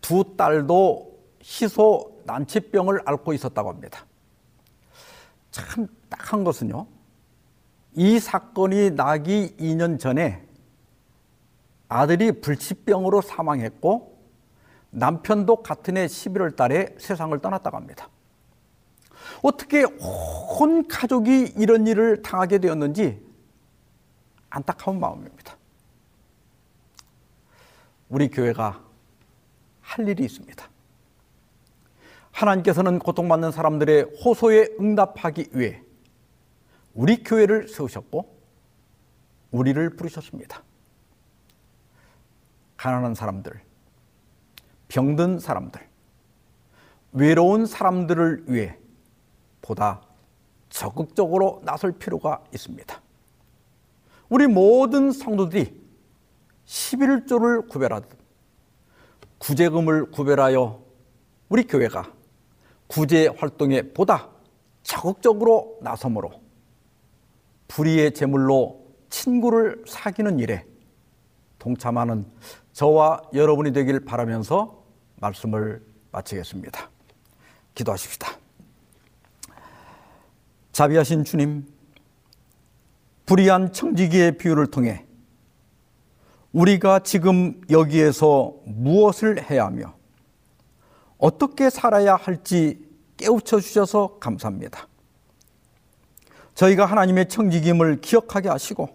두 0.00 0.36
딸도 0.36 1.18
희소 1.42 2.22
난치병을 2.24 3.02
앓고 3.04 3.32
있었다고 3.32 3.70
합니다. 3.70 4.06
참 5.50 5.86
딱한 6.08 6.44
것은요. 6.44 6.86
이 7.94 8.18
사건이 8.18 8.90
나기 8.90 9.56
2년 9.58 9.98
전에 9.98 10.46
아들이 11.88 12.40
불치병으로 12.40 13.20
사망했고 13.20 14.16
남편도 14.90 15.62
같은 15.62 15.96
해 15.96 16.06
11월 16.06 16.56
달에 16.56 16.94
세상을 16.98 17.38
떠났다고 17.38 17.76
합니다. 17.76 18.08
어떻게 19.46 19.84
온 19.84 20.88
가족이 20.88 21.54
이런 21.56 21.86
일을 21.86 22.20
당하게 22.20 22.58
되었는지 22.58 23.24
안타까운 24.50 24.98
마음입니다. 24.98 25.56
우리 28.08 28.28
교회가 28.28 28.82
할 29.80 30.08
일이 30.08 30.24
있습니다. 30.24 30.68
하나님께서는 32.32 32.98
고통받는 32.98 33.52
사람들의 33.52 34.16
호소에 34.24 34.70
응답하기 34.80 35.50
위해 35.52 35.80
우리 36.92 37.22
교회를 37.22 37.68
세우셨고 37.68 38.36
우리를 39.52 39.90
부르셨습니다. 39.90 40.64
가난한 42.76 43.14
사람들, 43.14 43.60
병든 44.88 45.38
사람들, 45.38 45.86
외로운 47.12 47.64
사람들을 47.64 48.46
위해 48.48 48.76
보다 49.66 50.00
적극적으로 50.70 51.60
나설 51.64 51.92
필요가 51.92 52.42
있습니다. 52.54 53.00
우리 54.28 54.46
모든 54.46 55.12
성도들이 55.12 55.80
11조를 56.66 57.68
구별하듯 57.68 58.16
구제금을 59.38 60.10
구별하여 60.10 60.82
우리 61.48 61.66
교회가 61.66 62.12
구제 62.86 63.28
활동에 63.28 63.82
보다 63.82 64.28
적극적으로 64.82 65.78
나섬으로 65.82 66.40
불의의 67.68 68.14
제물로 68.14 68.86
친구를 69.10 69.84
사귀는 69.86 70.38
일에 70.38 70.64
동참하는 71.58 72.26
저와 72.72 73.22
여러분이 73.34 73.72
되길 73.72 74.04
바라면서 74.04 74.84
말씀을 75.16 75.84
마치겠습니다. 76.12 76.90
기도하십시다. 77.74 78.45
자비하신 80.76 81.24
주님, 81.24 81.66
불의한 83.24 83.72
청지기의 83.72 84.36
비유를 84.36 84.66
통해 84.66 85.06
우리가 86.52 86.98
지금 86.98 87.62
여기에서 87.70 88.52
무엇을 88.66 89.50
해야 89.50 89.64
하며 89.64 89.94
어떻게 91.16 91.70
살아야 91.70 92.16
할지 92.16 92.86
깨우쳐 93.16 93.60
주셔서 93.60 94.18
감사합니다. 94.20 94.86
저희가 96.54 96.84
하나님의 96.84 97.30
청지김을 97.30 98.02
기억하게 98.02 98.50
하시고 98.50 98.90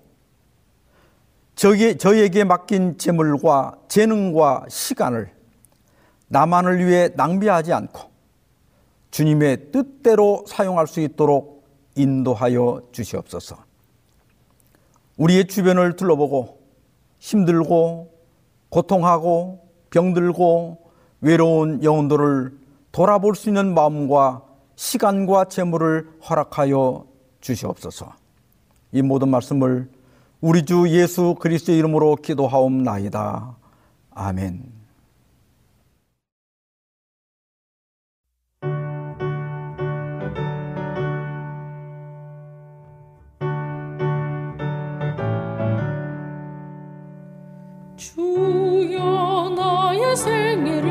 저희, 1.55 1.97
저희에게 1.97 2.43
맡긴 2.43 2.99
재물과 2.99 3.79
재능과 3.88 4.67
시간을 4.69 5.34
나만을 6.27 6.86
위해 6.86 7.09
낭비하지 7.15 7.73
않고 7.73 8.11
주님의 9.09 9.71
뜻대로 9.71 10.45
사용할 10.47 10.86
수 10.86 11.01
있도록 11.01 11.61
인도하여 11.95 12.81
주시옵소서. 12.91 13.57
우리의 15.17 15.47
주변을 15.47 15.95
둘러보고 15.95 16.59
힘들고 17.19 18.11
고통하고 18.69 19.67
병들고 19.89 20.91
외로운 21.21 21.83
영혼들을 21.83 22.59
돌아볼 22.91 23.35
수 23.35 23.49
있는 23.49 23.73
마음과 23.73 24.43
시간과 24.75 25.45
재물을 25.45 26.09
허락하여 26.27 27.05
주시옵소서. 27.41 28.13
이 28.93 29.01
모든 29.01 29.29
말씀을 29.29 29.89
우리 30.41 30.65
주 30.65 30.89
예수 30.89 31.35
그리스도의 31.39 31.77
이름으로 31.77 32.15
기도하옵나이다. 32.15 33.55
아멘. 34.11 34.80
나의 50.26 50.90